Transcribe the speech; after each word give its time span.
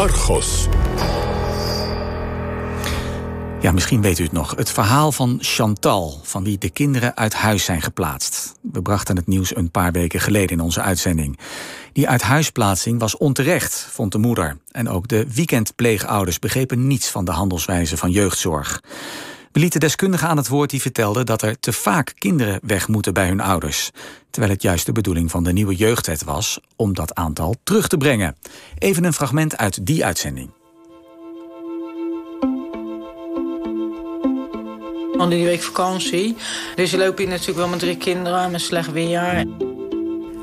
Argos. 0.00 0.68
Ja, 3.60 3.72
misschien 3.72 4.02
weet 4.02 4.18
u 4.18 4.22
het 4.22 4.32
nog. 4.32 4.56
Het 4.56 4.70
verhaal 4.70 5.12
van 5.12 5.38
Chantal, 5.40 6.20
van 6.22 6.44
wie 6.44 6.58
de 6.58 6.70
kinderen 6.70 7.16
uit 7.16 7.34
huis 7.34 7.64
zijn 7.64 7.82
geplaatst. 7.82 8.54
We 8.72 8.82
brachten 8.82 9.16
het 9.16 9.26
nieuws 9.26 9.56
een 9.56 9.70
paar 9.70 9.92
weken 9.92 10.20
geleden 10.20 10.56
in 10.56 10.60
onze 10.60 10.80
uitzending. 10.80 11.38
Die 11.92 12.08
uithuisplaatsing 12.08 13.00
was 13.00 13.16
onterecht, 13.16 13.88
vond 13.90 14.12
de 14.12 14.18
moeder. 14.18 14.56
En 14.70 14.88
ook 14.88 15.08
de 15.08 15.26
weekendpleegouders 15.34 16.38
begrepen 16.38 16.86
niets 16.86 17.08
van 17.08 17.24
de 17.24 17.32
handelswijze 17.32 17.96
van 17.96 18.10
jeugdzorg. 18.10 18.80
We 19.52 19.60
lieten 19.60 19.80
deskundigen 19.80 20.28
aan 20.28 20.36
het 20.36 20.48
woord 20.48 20.70
die 20.70 20.80
vertelden 20.80 21.26
dat 21.26 21.42
er 21.42 21.60
te 21.60 21.72
vaak 21.72 22.12
kinderen 22.18 22.60
weg 22.62 22.88
moeten 22.88 23.14
bij 23.14 23.28
hun 23.28 23.40
ouders. 23.40 23.90
Terwijl 24.30 24.52
het 24.52 24.62
juist 24.62 24.86
de 24.86 24.92
bedoeling 24.92 25.30
van 25.30 25.44
de 25.44 25.52
nieuwe 25.52 25.74
jeugdwet 25.74 26.24
was 26.24 26.60
om 26.76 26.94
dat 26.94 27.14
aantal 27.14 27.54
terug 27.62 27.88
te 27.88 27.96
brengen. 27.96 28.36
Even 28.78 29.04
een 29.04 29.12
fragment 29.12 29.56
uit 29.56 29.86
die 29.86 30.04
uitzending. 30.04 30.50
hadden 35.20 35.38
die 35.38 35.46
week 35.46 35.62
vakantie. 35.62 36.36
Dus 36.74 36.90
je 36.90 36.98
loopt 36.98 37.18
hier 37.18 37.28
natuurlijk 37.28 37.58
wel 37.58 37.68
met 37.68 37.78
drie 37.78 37.96
kinderen 37.96 38.50
met 38.50 38.60
slecht 38.60 38.92
weer. 38.92 39.46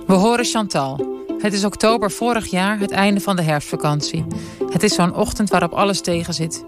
We 0.07 0.13
horen 0.13 0.45
Chantal. 0.45 1.15
Het 1.37 1.53
is 1.53 1.65
oktober 1.65 2.11
vorig 2.11 2.45
jaar, 2.45 2.79
het 2.79 2.91
einde 2.91 3.21
van 3.21 3.35
de 3.35 3.41
herfstvakantie. 3.41 4.25
Het 4.69 4.83
is 4.83 4.93
zo'n 4.93 5.15
ochtend 5.15 5.49
waarop 5.49 5.73
alles 5.73 6.01
tegen 6.01 6.33
zit. 6.33 6.65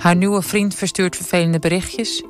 Haar 0.00 0.16
nieuwe 0.16 0.42
vriend 0.42 0.74
verstuurt 0.74 1.16
vervelende 1.16 1.58
berichtjes. 1.58 2.22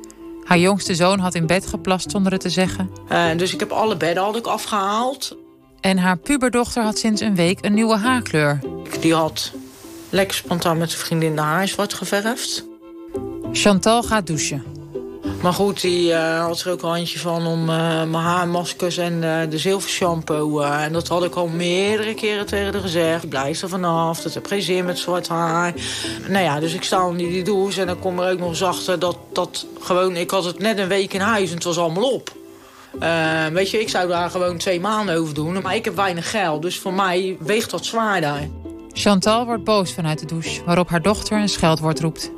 Haar 0.43 0.57
jongste 0.57 0.95
zoon 0.95 1.19
had 1.19 1.35
in 1.35 1.45
bed 1.47 1.65
geplast 1.65 2.11
zonder 2.11 2.31
het 2.31 2.41
te 2.41 2.49
zeggen. 2.49 2.89
Uh, 3.11 3.37
dus 3.37 3.53
ik 3.53 3.59
heb 3.59 3.71
alle 3.71 3.97
bedden 3.97 4.23
had 4.23 4.35
ik 4.35 4.45
afgehaald. 4.45 5.37
En 5.79 5.97
haar 5.97 6.17
puberdochter 6.17 6.83
had 6.83 6.97
sinds 6.97 7.21
een 7.21 7.35
week 7.35 7.65
een 7.65 7.73
nieuwe 7.73 7.97
haarkleur. 7.97 8.59
Die 8.99 9.13
had 9.13 9.51
lekker 10.09 10.35
spontaan 10.35 10.77
met 10.77 10.89
zijn 10.89 11.01
vriendin 11.05 11.35
de 11.35 11.41
haar 11.41 11.67
zwart 11.67 11.93
geverfd. 11.93 12.65
Chantal 13.51 14.03
gaat 14.03 14.27
douchen. 14.27 14.63
Maar 15.41 15.53
goed, 15.53 15.81
die 15.81 16.11
uh, 16.11 16.45
had 16.45 16.61
er 16.61 16.71
ook 16.71 16.81
een 16.81 16.89
handje 16.89 17.19
van 17.19 17.47
om 17.47 17.61
uh, 17.61 18.03
mijn 18.03 18.13
haarmaskers 18.13 18.97
en 18.97 19.13
uh, 19.13 19.39
de 19.49 19.57
zilvershampoo. 19.57 20.59
en 20.59 20.93
dat 20.93 21.07
had 21.07 21.23
ik 21.23 21.35
al 21.35 21.47
meerdere 21.47 22.13
keren 22.13 22.45
tegen 22.45 22.73
haar 22.73 22.81
gezegd. 22.81 23.29
Blijf 23.29 23.61
er 23.61 23.69
vanaf, 23.69 24.21
dat 24.21 24.33
heb 24.33 24.45
geen 24.45 24.61
zin 24.61 24.85
met 24.85 24.99
zwart 24.99 25.27
haar. 25.27 25.73
Nou 26.27 26.43
ja, 26.43 26.59
dus 26.59 26.73
ik 26.73 26.83
sta 26.83 27.07
onder 27.07 27.27
die 27.27 27.43
douche 27.43 27.81
en 27.81 27.87
dan 27.87 27.99
kom 27.99 28.19
er 28.19 28.31
ook 28.31 28.39
nog 28.39 28.49
eens 28.49 28.63
achter 28.63 28.99
dat, 28.99 29.17
dat 29.33 29.65
gewoon... 29.79 30.15
Ik 30.15 30.31
had 30.31 30.45
het 30.45 30.59
net 30.59 30.77
een 30.77 30.87
week 30.87 31.13
in 31.13 31.19
huis 31.19 31.49
en 31.49 31.55
het 31.55 31.63
was 31.63 31.77
allemaal 31.77 32.11
op. 32.11 32.31
weet 33.53 33.69
je, 33.69 33.79
ik 33.81 33.89
zou 33.89 34.07
daar 34.07 34.29
gewoon 34.29 34.57
twee 34.57 34.79
maanden 34.79 35.17
over 35.17 35.33
doen. 35.33 35.61
Maar 35.61 35.75
ik 35.75 35.85
heb 35.85 35.95
weinig 35.95 36.29
geld, 36.29 36.61
dus 36.61 36.79
voor 36.79 36.93
mij 36.93 37.37
weegt 37.39 37.71
dat 37.71 37.85
zwaarder. 37.85 38.49
Chantal 38.93 39.45
wordt 39.45 39.63
boos 39.63 39.93
vanuit 39.93 40.19
de 40.19 40.25
douche, 40.25 40.63
waarop 40.63 40.89
haar 40.89 41.01
dochter 41.01 41.37
een 41.37 41.49
scheldwoord 41.49 41.99
roept. 41.99 42.31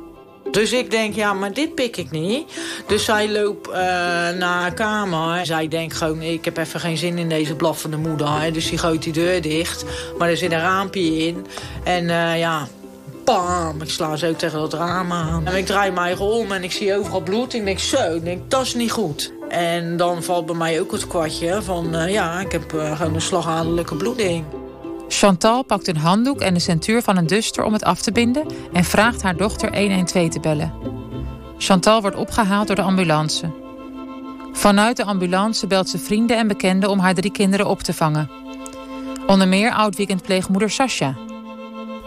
Dus 0.54 0.72
ik 0.72 0.90
denk, 0.90 1.14
ja, 1.14 1.32
maar 1.32 1.52
dit 1.52 1.74
pik 1.74 1.96
ik 1.96 2.10
niet. 2.10 2.52
Dus 2.86 3.04
zij 3.04 3.30
loopt 3.30 3.68
uh, 3.68 3.74
naar 3.74 4.60
haar 4.60 4.74
kamer. 4.74 5.46
Zij 5.46 5.68
denkt 5.68 5.94
gewoon, 5.94 6.22
ik 6.22 6.44
heb 6.44 6.56
even 6.56 6.80
geen 6.80 6.96
zin 6.96 7.18
in 7.18 7.28
deze 7.28 7.54
blaffende 7.54 7.96
moeder. 7.96 8.52
Dus 8.52 8.68
die 8.68 8.78
gooit 8.78 9.02
die 9.02 9.12
deur 9.12 9.42
dicht. 9.42 9.84
Maar 10.18 10.28
er 10.28 10.36
zit 10.36 10.52
een 10.52 10.60
raampje 10.60 11.26
in. 11.26 11.46
En 11.84 12.04
uh, 12.04 12.38
ja, 12.38 12.68
bam, 13.24 13.82
ik 13.82 13.90
sla 13.90 14.16
zo 14.16 14.34
tegen 14.34 14.58
dat 14.58 14.72
raam 14.72 15.12
aan. 15.12 15.46
En 15.46 15.56
ik 15.56 15.66
draai 15.66 15.90
mij 15.90 16.16
om 16.16 16.52
en 16.52 16.64
ik 16.64 16.72
zie 16.72 16.96
overal 16.96 17.20
bloed. 17.20 17.54
Ik 17.54 17.64
denk, 17.64 17.78
zo, 17.78 18.14
ik 18.14 18.24
denk, 18.24 18.50
dat 18.50 18.62
is 18.62 18.74
niet 18.74 18.92
goed. 18.92 19.32
En 19.48 19.96
dan 19.96 20.22
valt 20.22 20.46
bij 20.46 20.54
mij 20.54 20.80
ook 20.80 20.92
het 20.92 21.06
kwartje 21.06 21.62
van, 21.62 21.94
uh, 21.94 22.12
ja, 22.12 22.40
ik 22.40 22.52
heb 22.52 22.70
gewoon 22.70 23.14
een 23.14 23.20
slagadelijke 23.20 23.94
bloeding. 23.94 24.44
Chantal 25.08 25.62
pakt 25.62 25.88
een 25.88 25.96
handdoek 25.96 26.40
en 26.40 26.54
de 26.54 26.60
centuur 26.60 27.02
van 27.02 27.16
een 27.16 27.26
duster 27.26 27.64
om 27.64 27.72
het 27.72 27.84
af 27.84 28.00
te 28.00 28.12
binden 28.12 28.46
en 28.72 28.84
vraagt 28.84 29.22
haar 29.22 29.36
dochter 29.36 29.78
112 29.78 30.28
te 30.28 30.40
bellen. 30.40 30.72
Chantal 31.58 32.00
wordt 32.00 32.16
opgehaald 32.16 32.66
door 32.66 32.76
de 32.76 32.82
ambulance. 32.82 33.52
Vanuit 34.52 34.96
de 34.96 35.04
ambulance 35.04 35.66
belt 35.66 35.88
ze 35.88 35.98
vrienden 35.98 36.38
en 36.38 36.48
bekenden 36.48 36.90
om 36.90 36.98
haar 36.98 37.14
drie 37.14 37.32
kinderen 37.32 37.66
op 37.66 37.80
te 37.80 37.92
vangen. 37.92 38.30
Onder 39.26 39.48
meer 39.48 39.72
oud-weekendpleegmoeder 39.72 40.70
Sascha. 40.70 41.16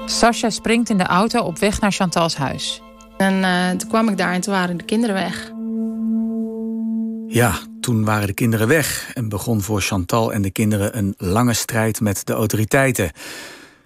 Sascha 0.05 0.49
springt 0.49 0.89
in 0.89 0.97
de 0.97 1.03
auto 1.03 1.41
op 1.41 1.57
weg 1.57 1.81
naar 1.81 1.91
Chantals 1.91 2.35
huis. 2.35 2.81
En 3.17 3.33
uh, 3.33 3.69
toen 3.69 3.89
kwam 3.89 4.09
ik 4.09 4.17
daar 4.17 4.33
en 4.33 4.41
toen 4.41 4.53
waren 4.53 4.77
de 4.77 4.83
kinderen 4.83 5.15
weg. 5.15 5.51
Ja, 7.27 7.53
toen 7.81 8.05
waren 8.05 8.27
de 8.27 8.33
kinderen 8.33 8.67
weg 8.67 9.11
en 9.13 9.29
begon 9.29 9.61
voor 9.61 9.81
Chantal 9.81 10.33
en 10.33 10.41
de 10.41 10.51
kinderen 10.51 10.97
een 10.97 11.13
lange 11.17 11.53
strijd 11.53 12.01
met 12.01 12.25
de 12.25 12.33
autoriteiten. 12.33 13.11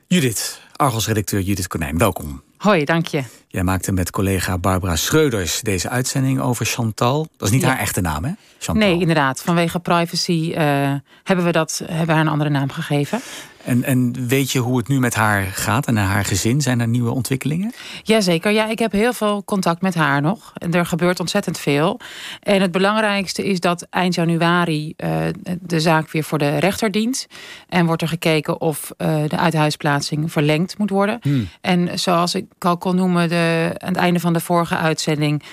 Judith, 0.07 0.61
Argos-redacteur 0.75 1.41
Judith 1.41 1.67
Konijn, 1.67 1.97
welkom. 1.97 2.41
Hoi, 2.57 2.85
dank 2.85 3.05
je. 3.05 3.23
Jij 3.51 3.63
maakte 3.63 3.91
met 3.91 4.11
collega 4.11 4.57
Barbara 4.57 4.95
Schreuders 4.95 5.61
deze 5.61 5.89
uitzending 5.89 6.39
over 6.39 6.65
Chantal. 6.65 7.27
Dat 7.37 7.47
is 7.47 7.53
niet 7.53 7.63
haar 7.63 7.79
echte 7.79 8.01
naam, 8.01 8.23
hè? 8.23 8.31
Chantal. 8.59 8.87
Nee, 8.87 8.99
inderdaad. 8.99 9.41
Vanwege 9.41 9.79
privacy 9.79 10.53
uh, 10.57 10.93
hebben 11.23 11.45
we 11.45 11.51
dat, 11.51 11.81
hebben 11.85 12.15
haar 12.15 12.25
een 12.25 12.31
andere 12.31 12.49
naam 12.49 12.69
gegeven. 12.69 13.21
En, 13.65 13.83
en 13.83 14.27
weet 14.27 14.51
je 14.51 14.59
hoe 14.59 14.77
het 14.77 14.87
nu 14.87 14.99
met 14.99 15.13
haar 15.13 15.43
gaat 15.43 15.87
en 15.87 15.97
haar 15.97 16.25
gezin? 16.25 16.61
Zijn 16.61 16.79
er 16.79 16.87
nieuwe 16.87 17.11
ontwikkelingen? 17.11 17.73
Jazeker. 18.03 18.51
Ja, 18.51 18.69
ik 18.69 18.79
heb 18.79 18.91
heel 18.91 19.13
veel 19.13 19.43
contact 19.43 19.81
met 19.81 19.95
haar 19.95 20.21
nog. 20.21 20.53
Er 20.71 20.85
gebeurt 20.85 21.19
ontzettend 21.19 21.59
veel. 21.59 21.99
En 22.39 22.61
het 22.61 22.71
belangrijkste 22.71 23.45
is 23.45 23.59
dat 23.59 23.87
eind 23.89 24.15
januari 24.15 24.93
uh, 24.97 25.13
de 25.59 25.79
zaak 25.79 26.11
weer 26.11 26.23
voor 26.23 26.37
de 26.37 26.57
rechter 26.57 26.91
dient. 26.91 27.27
En 27.69 27.85
wordt 27.85 28.01
er 28.01 28.07
gekeken 28.07 28.61
of 28.61 28.91
uh, 28.97 29.07
de 29.27 29.37
uithuisplaatsing 29.37 30.31
verlengd 30.31 30.77
moet 30.77 30.89
worden. 30.89 31.19
Hmm. 31.21 31.49
En 31.61 31.99
zoals 31.99 32.35
ik 32.35 32.45
al 32.59 32.77
kon 32.77 32.95
noemen, 32.95 33.29
de, 33.29 33.40
aan 33.77 33.87
het 33.87 33.95
einde 33.95 34.19
van 34.19 34.33
de 34.33 34.39
vorige 34.39 34.77
uitzending 34.77 35.43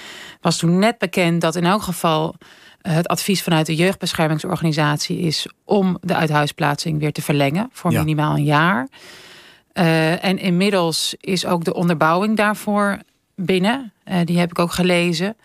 was 0.41 0.57
toen 0.57 0.79
net 0.79 0.99
bekend 0.99 1.41
dat 1.41 1.57
in 1.57 1.65
elk 1.65 1.83
geval 1.83 2.35
het 2.83 3.09
advies 3.09 3.43
vanuit 3.43 3.67
de 3.67 3.75
jeugdbeschermingsorganisatie 3.75 5.19
is 5.19 5.47
om 5.65 5.99
de 6.01 6.15
uithuisplaatsing 6.15 7.01
weer 7.01 7.13
te 7.13 7.23
verlengen 7.23 7.69
voor 7.73 7.93
minimaal 7.93 8.35
een 8.35 8.45
jaar. 8.45 8.89
Uh, 9.75 10.25
en 10.25 10.39
inmiddels 10.39 11.15
is 11.21 11.47
ook 11.47 11.65
de 11.65 11.75
onderbouwing 11.75 12.37
daarvoor 12.37 12.99
binnen. 13.35 13.93
Uh, 14.05 14.17
die 14.25 14.39
heb 14.39 14.51
ik 14.51 14.59
ook 14.59 14.73
gelezen. 14.73 15.37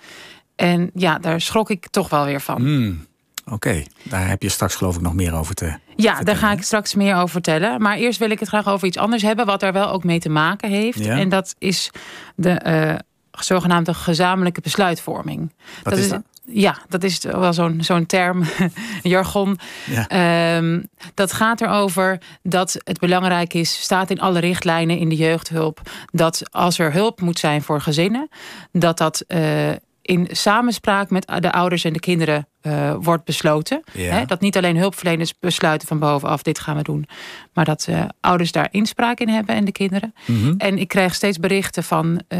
En 0.55 0.91
ja, 0.93 1.19
daar 1.19 1.41
schrok 1.41 1.69
ik 1.69 1.87
toch 1.87 2.09
wel 2.09 2.25
weer 2.25 2.41
van. 2.41 2.61
Mm, 2.61 3.05
Oké, 3.45 3.53
okay. 3.53 3.87
daar 4.03 4.27
heb 4.27 4.41
je 4.41 4.49
straks 4.49 4.75
geloof 4.75 4.95
ik 4.95 5.01
nog 5.01 5.13
meer 5.13 5.33
over 5.33 5.55
te. 5.55 5.73
Ja, 5.95 6.21
daar 6.21 6.35
ga 6.35 6.51
ik 6.51 6.61
straks 6.61 6.95
meer 6.95 7.15
over 7.15 7.29
vertellen. 7.29 7.81
Maar 7.81 7.97
eerst 7.97 8.19
wil 8.19 8.29
ik 8.29 8.39
het 8.39 8.47
graag 8.47 8.67
over 8.67 8.87
iets 8.87 8.97
anders 8.97 9.21
hebben, 9.21 9.45
wat 9.45 9.59
daar 9.59 9.73
wel 9.73 9.89
ook 9.89 10.03
mee 10.03 10.19
te 10.19 10.29
maken 10.29 10.69
heeft. 10.69 11.03
Ja. 11.03 11.17
En 11.17 11.29
dat 11.29 11.55
is 11.57 11.91
de 12.35 12.61
uh, 12.67 12.95
zogenaamde 13.41 13.93
gezamenlijke 13.93 14.61
besluitvorming. 14.61 15.53
Wat 15.83 15.93
dat 15.93 16.03
is 16.03 16.09
dat? 16.09 16.21
Ja, 16.45 16.77
dat 16.89 17.03
is 17.03 17.23
wel 17.23 17.53
zo'n 17.53 17.83
zo'n 17.83 18.05
term, 18.05 18.43
jargon. 19.01 19.59
Ja. 19.85 20.55
Um, 20.57 20.89
dat 21.13 21.33
gaat 21.33 21.61
erover 21.61 22.21
dat 22.41 22.77
het 22.83 22.99
belangrijk 22.99 23.53
is, 23.53 23.81
staat 23.81 24.09
in 24.09 24.19
alle 24.19 24.39
richtlijnen 24.39 24.97
in 24.97 25.09
de 25.09 25.15
jeugdhulp, 25.15 25.81
dat 26.11 26.41
als 26.51 26.79
er 26.79 26.93
hulp 26.93 27.21
moet 27.21 27.39
zijn 27.39 27.61
voor 27.61 27.81
gezinnen, 27.81 28.29
dat 28.71 28.97
dat 28.97 29.23
uh, 29.27 29.71
in 30.03 30.27
samenspraak 30.31 31.09
met 31.09 31.31
de 31.39 31.51
ouders 31.51 31.83
en 31.83 31.93
de 31.93 31.99
kinderen 31.99 32.47
uh, 32.61 32.93
wordt 32.99 33.23
besloten. 33.23 33.83
Ja. 33.93 34.25
dat 34.25 34.39
niet 34.39 34.57
alleen 34.57 34.77
hulpverleners 34.77 35.39
besluiten 35.39 35.87
van 35.87 35.99
bovenaf, 35.99 36.41
dit 36.41 36.59
gaan 36.59 36.77
we 36.77 36.83
doen. 36.83 37.07
Maar 37.53 37.65
dat 37.65 37.87
uh, 37.89 38.03
ouders 38.19 38.51
daar 38.51 38.67
inspraak 38.71 39.19
in 39.19 39.29
hebben 39.29 39.55
en 39.55 39.65
de 39.65 39.71
kinderen. 39.71 40.13
Mm 40.25 40.41
-hmm. 40.41 40.53
En 40.57 40.77
ik 40.77 40.87
krijg 40.87 41.15
steeds 41.15 41.39
berichten 41.39 41.83
van 41.83 42.21
uh, 42.29 42.39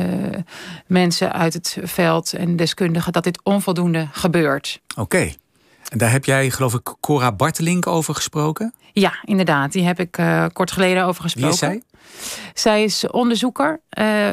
mensen 0.88 1.34
uit 1.34 1.54
het 1.54 1.78
veld 1.84 2.34
en 2.34 2.56
deskundigen 2.56 3.12
dat 3.12 3.24
dit 3.24 3.44
onvoldoende 3.44 4.08
gebeurt. 4.12 4.82
Oké. 4.92 5.02
Okay. 5.02 5.36
En 5.90 5.98
daar 5.98 6.12
heb 6.12 6.26
jij, 6.26 6.50
geloof 6.50 6.74
ik, 6.74 6.94
Cora 7.00 7.32
Bartelink 7.32 7.88
over 7.88 8.16
gesproken? 8.16 8.74
Ja, 8.94 9.14
inderdaad. 9.24 9.72
Die 9.72 9.84
heb 9.84 10.00
ik 10.00 10.12
kort 10.54 10.72
geleden 10.72 11.06
over 11.06 11.22
gesproken. 11.22 11.60
Wie 11.60 11.78
is 11.78 11.84
zij? 11.84 12.52
Zij 12.54 12.84
is 12.84 13.08
onderzoeker 13.08 13.82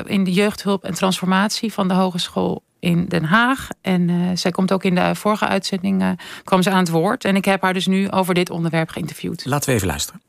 in 0.05 0.25
de 0.25 0.33
jeugdhulp 0.33 0.85
en 0.85 0.95
transformatie 0.95 1.73
van 1.73 1.89
de 1.89 1.95
Hogeschool 1.95 2.63
in 2.81 3.05
Den 3.09 3.25
Haag. 3.25 3.69
En 3.81 4.09
uh, 4.09 4.17
zij 4.35 4.51
komt 4.51 4.73
ook 4.73 4.85
in 4.85 4.95
de 4.95 5.15
vorige 5.15 5.47
uitzending 5.47 6.03
uh, 6.03 6.11
kwam 6.45 6.63
ze 6.63 6.71
aan 6.71 6.79
het 6.79 6.91
woord. 6.91 7.25
En 7.25 7.37
ik 7.37 7.45
heb 7.45 7.63
haar 7.63 7.75
dus 7.75 7.87
nu 7.87 8.11
over 8.11 8.35
dit 8.35 8.51
onderwerp 8.51 8.89
geïnterviewd. 8.89 9.45
Laten 9.45 9.69
we 9.69 9.75
even 9.75 9.87
luisteren. 9.87 10.21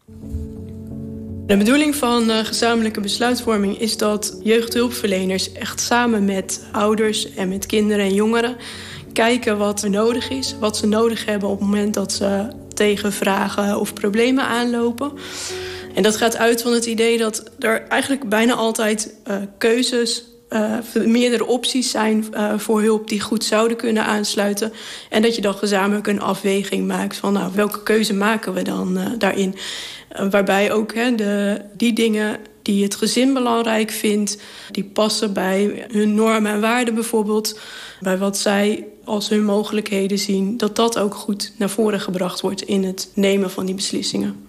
De 1.46 1.58
bedoeling 1.58 1.96
van 1.96 2.30
uh, 2.30 2.38
gezamenlijke 2.38 3.02
besluitvorming 3.02 3.80
is 3.80 3.98
dat 3.98 4.40
jeugdhulpverleners 4.44 5.52
echt 5.52 5.80
samen 5.80 6.26
met 6.26 6.66
ouders 6.72 7.34
en 7.34 7.50
met 7.50 7.66
kinderen 7.66 8.06
en 8.06 8.14
jongeren 8.14 8.56
kijken 9.14 9.58
wat 9.58 9.84
er 9.84 9.90
nodig 9.90 10.30
is, 10.30 10.56
wat 10.60 10.78
ze 10.78 10.88
nodig 10.88 11.26
hebben 11.26 11.50
op 11.50 11.60
het 11.60 11.68
moment 11.68 11.94
dat 11.94 12.12
ze 12.12 12.48
tegen 12.74 13.14
vragen 13.14 13.80
of 13.80 13.94
problemen 13.94 14.46
aanlopen. 14.46 15.12
En 15.96 16.04
dat 16.04 16.18
gaat 16.18 16.38
uit 16.38 16.62
van 16.62 16.74
het 16.74 16.86
idee 16.86 17.18
dat 17.18 17.44
er 17.60 17.88
eigenlijk 17.88 18.30
bijna 18.30 18.54
altijd 18.54 19.16
keuzes 19.58 20.31
uh, 20.54 21.06
meerdere 21.06 21.46
opties 21.46 21.92
zijn 21.92 22.26
uh, 22.34 22.58
voor 22.58 22.82
hulp 22.82 23.08
die 23.08 23.22
goed 23.22 23.44
zouden 23.44 23.78
kunnen 23.78 24.06
aansluiten. 24.06 24.74
En 25.10 25.22
dat 25.22 25.36
je 25.36 25.42
dan 25.42 25.54
gezamenlijk 25.54 26.08
een 26.08 26.22
afweging 26.22 26.88
maakt 26.88 27.18
van 27.18 27.34
nou, 27.34 27.52
welke 27.56 27.84
keuze 27.84 28.14
maken 28.14 28.54
we 28.54 28.62
dan 28.62 28.98
uh, 28.98 29.06
daarin. 29.18 29.56
waarbij 30.30 30.72
ook 30.72 30.94
hè, 30.94 31.16
de, 31.16 31.62
die 31.74 31.94
dingen 31.94 32.40
die 32.62 32.84
het 32.84 32.96
gezin 32.96 33.34
belangrijk 33.34 33.92
vindt, 33.92 34.38
die 34.72 34.84
passen 34.84 35.34
bij 35.34 35.86
hun 35.92 36.16
normen 36.16 36.52
en 36.52 36.62
waarden 36.62 36.94
bijvoorbeeld, 36.94 37.60
bij 38.00 38.18
wat 38.18 38.38
zij 38.38 38.88
als 39.04 39.30
hun 39.30 39.44
mogelijkheden 39.44 40.18
zien, 40.18 40.58
dat 40.58 40.76
dat 40.76 41.00
ook 41.00 41.16
goed 41.16 41.54
naar 41.58 41.70
voren 41.70 42.00
gebracht 42.00 42.42
wordt 42.42 42.62
in 42.62 42.84
het 42.84 43.12
nemen 43.14 43.52
van 43.52 43.66
die 43.66 43.76
beslissingen. 43.76 44.46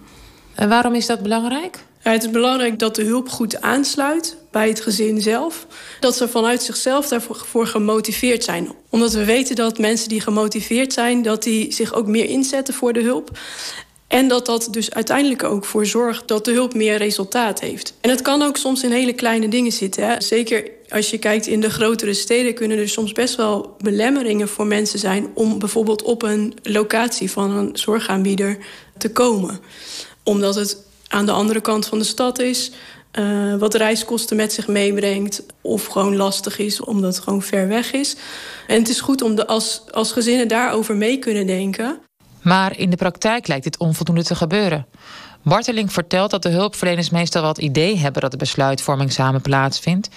En 0.55 0.69
waarom 0.69 0.95
is 0.95 1.05
dat 1.05 1.21
belangrijk? 1.21 1.85
Het 1.99 2.23
is 2.23 2.31
belangrijk 2.31 2.79
dat 2.79 2.95
de 2.95 3.03
hulp 3.03 3.29
goed 3.29 3.61
aansluit 3.61 4.37
bij 4.53 4.67
het 4.67 4.81
gezin 4.81 5.21
zelf. 5.21 5.67
Dat 5.99 6.15
ze 6.15 6.27
vanuit 6.27 6.63
zichzelf 6.63 7.07
daarvoor 7.07 7.67
gemotiveerd 7.67 8.43
zijn. 8.43 8.71
Omdat 8.89 9.13
we 9.13 9.25
weten 9.25 9.55
dat 9.55 9.77
mensen 9.77 10.09
die 10.09 10.21
gemotiveerd 10.21 10.93
zijn... 10.93 11.21
dat 11.21 11.43
die 11.43 11.71
zich 11.71 11.93
ook 11.93 12.07
meer 12.07 12.25
inzetten 12.25 12.73
voor 12.73 12.93
de 12.93 13.01
hulp. 13.01 13.31
En 14.07 14.27
dat 14.27 14.45
dat 14.45 14.67
dus 14.71 14.93
uiteindelijk 14.93 15.43
ook 15.43 15.65
voor 15.65 15.85
zorgt 15.85 16.27
dat 16.27 16.45
de 16.45 16.51
hulp 16.51 16.73
meer 16.73 16.97
resultaat 16.97 17.59
heeft. 17.59 17.93
En 18.01 18.09
het 18.09 18.21
kan 18.21 18.41
ook 18.41 18.57
soms 18.57 18.83
in 18.83 18.91
hele 18.91 19.13
kleine 19.13 19.47
dingen 19.47 19.71
zitten. 19.71 20.07
Hè. 20.07 20.21
Zeker 20.21 20.71
als 20.89 21.09
je 21.09 21.17
kijkt 21.17 21.47
in 21.47 21.61
de 21.61 21.69
grotere 21.69 22.13
steden... 22.13 22.53
kunnen 22.53 22.77
er 22.77 22.89
soms 22.89 23.11
best 23.11 23.35
wel 23.35 23.75
belemmeringen 23.79 24.47
voor 24.47 24.67
mensen 24.67 24.99
zijn... 24.99 25.27
om 25.33 25.59
bijvoorbeeld 25.59 26.01
op 26.01 26.21
een 26.21 26.53
locatie 26.63 27.31
van 27.31 27.51
een 27.51 27.69
zorgaanbieder 27.73 28.57
te 28.97 29.11
komen. 29.11 29.59
Omdat 30.23 30.55
het 30.55 30.77
aan 31.07 31.25
de 31.25 31.31
andere 31.31 31.61
kant 31.61 31.85
van 31.85 31.99
de 31.99 32.05
stad 32.05 32.39
is... 32.39 32.71
Uh, 33.19 33.55
wat 33.55 33.73
reiskosten 33.73 34.35
met 34.35 34.53
zich 34.53 34.67
meebrengt. 34.67 35.45
Of 35.61 35.85
gewoon 35.85 36.15
lastig 36.15 36.57
is, 36.59 36.81
omdat 36.81 37.15
het 37.15 37.23
gewoon 37.23 37.41
ver 37.41 37.67
weg 37.67 37.91
is. 37.91 38.15
En 38.67 38.79
het 38.79 38.89
is 38.89 39.01
goed 39.01 39.21
om 39.21 39.35
de, 39.35 39.47
als, 39.47 39.81
als 39.91 40.11
gezinnen 40.11 40.47
daarover 40.47 40.95
mee 40.95 41.17
kunnen 41.17 41.47
denken. 41.47 41.99
Maar 42.41 42.79
in 42.79 42.89
de 42.89 42.95
praktijk 42.95 43.47
lijkt 43.47 43.63
dit 43.63 43.77
onvoldoende 43.77 44.23
te 44.23 44.35
gebeuren. 44.35 44.85
Barteling 45.43 45.93
vertelt 45.93 46.31
dat 46.31 46.43
de 46.43 46.49
hulpverleners 46.49 47.09
meestal 47.09 47.41
wel 47.41 47.49
het 47.49 47.61
idee 47.61 47.97
hebben 47.97 48.21
dat 48.21 48.31
de 48.31 48.37
besluitvorming 48.37 49.11
samen 49.11 49.41
plaatsvindt, 49.41 50.09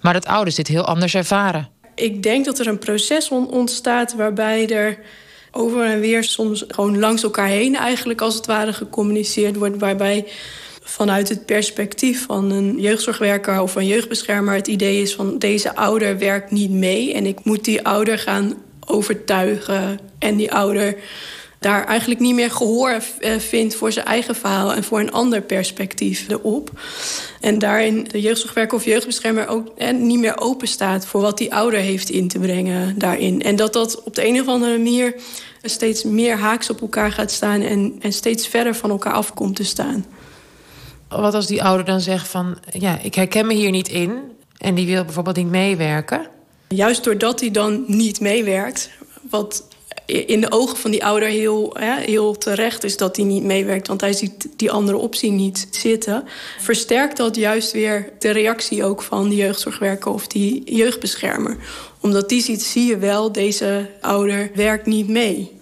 maar 0.00 0.12
dat 0.12 0.26
ouders 0.26 0.56
dit 0.56 0.68
heel 0.68 0.84
anders 0.84 1.14
ervaren. 1.14 1.68
Ik 1.94 2.22
denk 2.22 2.44
dat 2.44 2.58
er 2.58 2.66
een 2.66 2.78
proces 2.78 3.28
ontstaat 3.28 4.14
waarbij 4.14 4.68
er 4.68 4.98
over 5.50 5.84
en 5.84 6.00
weer 6.00 6.24
soms 6.24 6.64
gewoon 6.68 6.98
langs 6.98 7.22
elkaar 7.22 7.46
heen 7.46 7.76
eigenlijk 7.76 8.20
als 8.20 8.34
het 8.34 8.46
ware 8.46 8.72
gecommuniceerd 8.72 9.56
wordt, 9.56 9.80
waarbij 9.80 10.26
vanuit 10.90 11.28
het 11.28 11.46
perspectief 11.46 12.24
van 12.26 12.50
een 12.50 12.80
jeugdzorgwerker 12.80 13.60
of 13.60 13.74
een 13.74 13.86
jeugdbeschermer 13.86 14.54
het 14.54 14.66
idee 14.66 15.02
is 15.02 15.14
van 15.14 15.38
deze 15.38 15.76
ouder 15.76 16.18
werkt 16.18 16.50
niet 16.50 16.70
mee 16.70 17.14
en 17.14 17.26
ik 17.26 17.44
moet 17.44 17.64
die 17.64 17.86
ouder 17.86 18.18
gaan 18.18 18.54
overtuigen 18.86 19.98
en 20.18 20.36
die 20.36 20.52
ouder 20.52 20.96
daar 21.58 21.84
eigenlijk 21.86 22.20
niet 22.20 22.34
meer 22.34 22.50
gehoor 22.50 23.02
eh, 23.18 23.38
vindt 23.38 23.74
voor 23.74 23.92
zijn 23.92 24.06
eigen 24.06 24.34
verhaal 24.34 24.74
en 24.74 24.84
voor 24.84 25.00
een 25.00 25.12
ander 25.12 25.40
perspectief 25.40 26.28
erop. 26.28 26.70
En 27.40 27.58
daarin 27.58 28.04
de 28.04 28.20
jeugdzorgwerker 28.20 28.76
of 28.76 28.84
jeugdbeschermer 28.84 29.48
ook 29.48 29.68
eh, 29.76 29.92
niet 29.92 30.18
meer 30.18 30.40
open 30.40 30.68
staat 30.68 31.06
voor 31.06 31.20
wat 31.20 31.38
die 31.38 31.54
ouder 31.54 31.80
heeft 31.80 32.10
in 32.10 32.28
te 32.28 32.38
brengen 32.38 32.98
daarin. 32.98 33.42
En 33.42 33.56
dat 33.56 33.72
dat 33.72 34.02
op 34.02 34.14
de 34.14 34.26
een 34.26 34.40
of 34.40 34.46
andere 34.46 34.76
manier 34.76 35.14
steeds 35.62 36.04
meer 36.04 36.36
haaks 36.36 36.70
op 36.70 36.80
elkaar 36.80 37.12
gaat 37.12 37.30
staan 37.30 37.60
en, 37.60 37.96
en 38.00 38.12
steeds 38.12 38.48
verder 38.48 38.74
van 38.74 38.90
elkaar 38.90 39.12
af 39.12 39.34
komt 39.34 39.56
te 39.56 39.64
staan. 39.64 40.04
Wat 41.18 41.34
als 41.34 41.46
die 41.46 41.62
ouder 41.62 41.86
dan 41.86 42.00
zegt 42.00 42.28
van 42.28 42.58
ja, 42.72 42.98
ik 43.02 43.14
herken 43.14 43.46
me 43.46 43.54
hier 43.54 43.70
niet 43.70 43.88
in 43.88 44.18
en 44.58 44.74
die 44.74 44.86
wil 44.86 45.04
bijvoorbeeld 45.04 45.36
niet 45.36 45.50
meewerken? 45.50 46.26
Juist 46.68 47.04
doordat 47.04 47.40
hij 47.40 47.50
dan 47.50 47.84
niet 47.86 48.20
meewerkt, 48.20 48.90
wat 49.30 49.64
in 50.06 50.40
de 50.40 50.50
ogen 50.50 50.76
van 50.76 50.90
die 50.90 51.04
ouder 51.04 51.28
heel, 51.28 51.76
hè, 51.78 52.00
heel 52.00 52.38
terecht 52.38 52.84
is 52.84 52.96
dat 52.96 53.16
hij 53.16 53.24
niet 53.24 53.42
meewerkt... 53.42 53.88
want 53.88 54.00
hij 54.00 54.12
ziet 54.12 54.48
die 54.56 54.70
andere 54.70 54.98
optie 54.98 55.30
niet 55.30 55.68
zitten... 55.70 56.24
versterkt 56.58 57.16
dat 57.16 57.36
juist 57.36 57.72
weer 57.72 58.12
de 58.18 58.30
reactie 58.30 58.84
ook 58.84 59.02
van 59.02 59.28
de 59.28 59.34
jeugdzorgwerker 59.34 60.12
of 60.12 60.26
die 60.26 60.74
jeugdbeschermer. 60.76 61.56
Omdat 62.00 62.28
die 62.28 62.42
ziet, 62.42 62.62
zie 62.62 62.86
je 62.86 62.98
wel, 62.98 63.32
deze 63.32 63.90
ouder 64.00 64.50
werkt 64.54 64.86
niet 64.86 65.08
mee. 65.08 65.58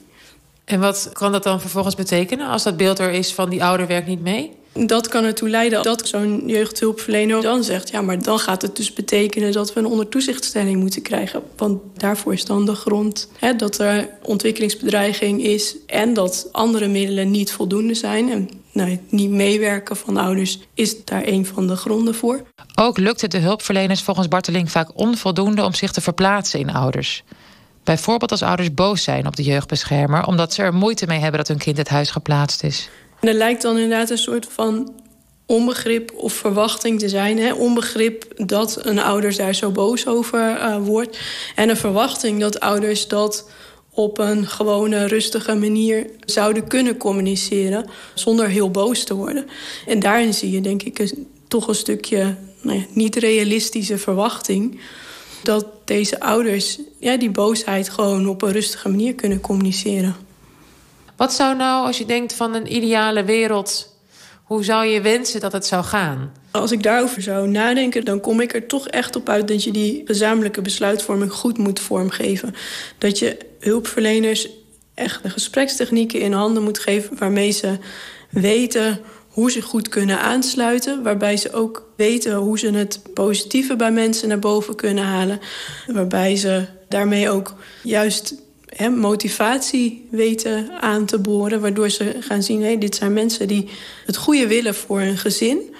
En 0.64 0.80
wat 0.80 1.10
kan 1.12 1.32
dat 1.32 1.42
dan 1.42 1.60
vervolgens 1.60 1.94
betekenen 1.94 2.48
als 2.48 2.62
dat 2.62 2.76
beeld 2.76 2.98
er 2.98 3.10
is 3.10 3.34
van 3.34 3.50
die 3.50 3.64
ouder 3.64 3.86
werkt 3.86 4.06
niet 4.06 4.22
mee? 4.22 4.56
Dat 4.72 5.08
kan 5.08 5.24
ertoe 5.24 5.48
leiden 5.48 5.82
dat 5.82 6.08
zo'n 6.08 6.42
jeugdhulpverlener 6.46 7.42
dan 7.42 7.64
zegt... 7.64 7.90
ja, 7.90 8.00
maar 8.00 8.22
dan 8.22 8.38
gaat 8.38 8.62
het 8.62 8.76
dus 8.76 8.92
betekenen 8.92 9.52
dat 9.52 9.72
we 9.72 9.80
een 9.80 9.86
ondertoezichtstelling 9.86 10.80
moeten 10.80 11.02
krijgen. 11.02 11.42
Want 11.56 11.80
daarvoor 11.96 12.32
is 12.32 12.44
dan 12.44 12.66
de 12.66 12.74
grond 12.74 13.28
hè, 13.38 13.56
dat 13.56 13.78
er 13.78 14.08
ontwikkelingsbedreiging 14.22 15.42
is... 15.42 15.76
en 15.86 16.14
dat 16.14 16.48
andere 16.52 16.88
middelen 16.88 17.30
niet 17.30 17.52
voldoende 17.52 17.94
zijn. 17.94 18.30
En 18.30 18.48
nou, 18.72 18.98
niet 19.08 19.30
meewerken 19.30 19.96
van 19.96 20.16
ouders 20.16 20.58
is 20.74 21.04
daar 21.04 21.26
een 21.26 21.46
van 21.46 21.66
de 21.66 21.76
gronden 21.76 22.14
voor. 22.14 22.42
Ook 22.74 22.98
lukt 22.98 23.20
het 23.20 23.30
de 23.30 23.38
hulpverleners 23.38 24.02
volgens 24.02 24.28
Barteling 24.28 24.70
vaak 24.70 24.90
onvoldoende... 24.94 25.64
om 25.64 25.74
zich 25.74 25.92
te 25.92 26.00
verplaatsen 26.00 26.60
in 26.60 26.72
ouders. 26.72 27.24
Bijvoorbeeld 27.84 28.30
als 28.30 28.42
ouders 28.42 28.74
boos 28.74 29.02
zijn 29.02 29.26
op 29.26 29.36
de 29.36 29.42
jeugdbeschermer... 29.42 30.26
omdat 30.26 30.54
ze 30.54 30.62
er 30.62 30.74
moeite 30.74 31.06
mee 31.06 31.18
hebben 31.18 31.38
dat 31.38 31.48
hun 31.48 31.58
kind 31.58 31.76
het 31.76 31.88
huis 31.88 32.10
geplaatst 32.10 32.62
is. 32.62 32.88
En 33.20 33.28
er 33.28 33.34
lijkt 33.34 33.62
dan 33.62 33.78
inderdaad 33.78 34.10
een 34.10 34.18
soort 34.18 34.46
van 34.50 34.92
onbegrip 35.46 36.12
of 36.16 36.32
verwachting 36.32 36.98
te 36.98 37.08
zijn. 37.08 37.38
Hè? 37.38 37.52
Onbegrip 37.52 38.24
dat 38.36 38.78
een 38.86 38.98
ouder 38.98 39.36
daar 39.36 39.54
zo 39.54 39.70
boos 39.70 40.06
over 40.06 40.40
uh, 40.40 40.76
wordt. 40.76 41.18
En 41.54 41.68
een 41.68 41.76
verwachting 41.76 42.40
dat 42.40 42.60
ouders 42.60 43.08
dat 43.08 43.50
op 43.90 44.18
een 44.18 44.46
gewone, 44.46 45.06
rustige 45.06 45.54
manier 45.54 46.10
zouden 46.24 46.68
kunnen 46.68 46.96
communiceren... 46.96 47.90
zonder 48.14 48.48
heel 48.48 48.70
boos 48.70 49.04
te 49.04 49.14
worden. 49.14 49.46
En 49.86 50.00
daarin 50.00 50.34
zie 50.34 50.50
je, 50.50 50.60
denk 50.60 50.82
ik, 50.82 50.98
een, 50.98 51.26
toch 51.48 51.68
een 51.68 51.74
stukje 51.74 52.36
nou 52.60 52.78
ja, 52.78 52.84
niet-realistische 52.92 53.98
verwachting... 53.98 54.80
dat 55.42 55.66
deze 55.84 56.20
ouders 56.20 56.78
ja, 56.98 57.16
die 57.16 57.30
boosheid 57.30 57.88
gewoon 57.88 58.28
op 58.28 58.42
een 58.42 58.52
rustige 58.52 58.88
manier 58.88 59.14
kunnen 59.14 59.40
communiceren. 59.40 60.27
Wat 61.18 61.32
zou 61.32 61.56
nou, 61.56 61.86
als 61.86 61.98
je 61.98 62.06
denkt 62.06 62.32
van 62.32 62.54
een 62.54 62.74
ideale 62.74 63.24
wereld... 63.24 63.94
hoe 64.44 64.64
zou 64.64 64.86
je 64.86 65.00
wensen 65.00 65.40
dat 65.40 65.52
het 65.52 65.66
zou 65.66 65.84
gaan? 65.84 66.32
Als 66.50 66.72
ik 66.72 66.82
daarover 66.82 67.22
zou 67.22 67.48
nadenken, 67.48 68.04
dan 68.04 68.20
kom 68.20 68.40
ik 68.40 68.54
er 68.54 68.66
toch 68.66 68.88
echt 68.88 69.16
op 69.16 69.28
uit... 69.28 69.48
dat 69.48 69.64
je 69.64 69.70
die 69.70 70.02
gezamenlijke 70.04 70.62
besluitvorming 70.62 71.32
goed 71.32 71.58
moet 71.58 71.80
vormgeven. 71.80 72.54
Dat 72.98 73.18
je 73.18 73.36
hulpverleners 73.60 74.48
echt 74.94 75.22
de 75.22 75.30
gesprekstechnieken 75.30 76.20
in 76.20 76.32
handen 76.32 76.62
moet 76.62 76.78
geven... 76.78 77.18
waarmee 77.18 77.50
ze 77.50 77.78
weten 78.30 79.00
hoe 79.28 79.50
ze 79.50 79.62
goed 79.62 79.88
kunnen 79.88 80.20
aansluiten. 80.20 81.02
Waarbij 81.02 81.36
ze 81.36 81.52
ook 81.52 81.92
weten 81.96 82.34
hoe 82.34 82.58
ze 82.58 82.70
het 82.70 83.00
positieve 83.14 83.76
bij 83.76 83.92
mensen 83.92 84.28
naar 84.28 84.38
boven 84.38 84.74
kunnen 84.74 85.04
halen. 85.04 85.40
Waarbij 85.86 86.36
ze 86.36 86.64
daarmee 86.88 87.30
ook 87.30 87.54
juist 87.82 88.34
motivatie 88.86 90.06
weten 90.10 90.70
aan 90.80 91.04
te 91.04 91.18
boren. 91.18 91.60
Waardoor 91.60 91.90
ze 91.90 92.16
gaan 92.20 92.42
zien, 92.42 92.62
hé, 92.62 92.78
dit 92.78 92.94
zijn 92.94 93.12
mensen 93.12 93.48
die 93.48 93.68
het 94.06 94.16
goede 94.16 94.46
willen 94.46 94.74
voor 94.74 95.00
hun 95.00 95.18
gezin. 95.18 95.74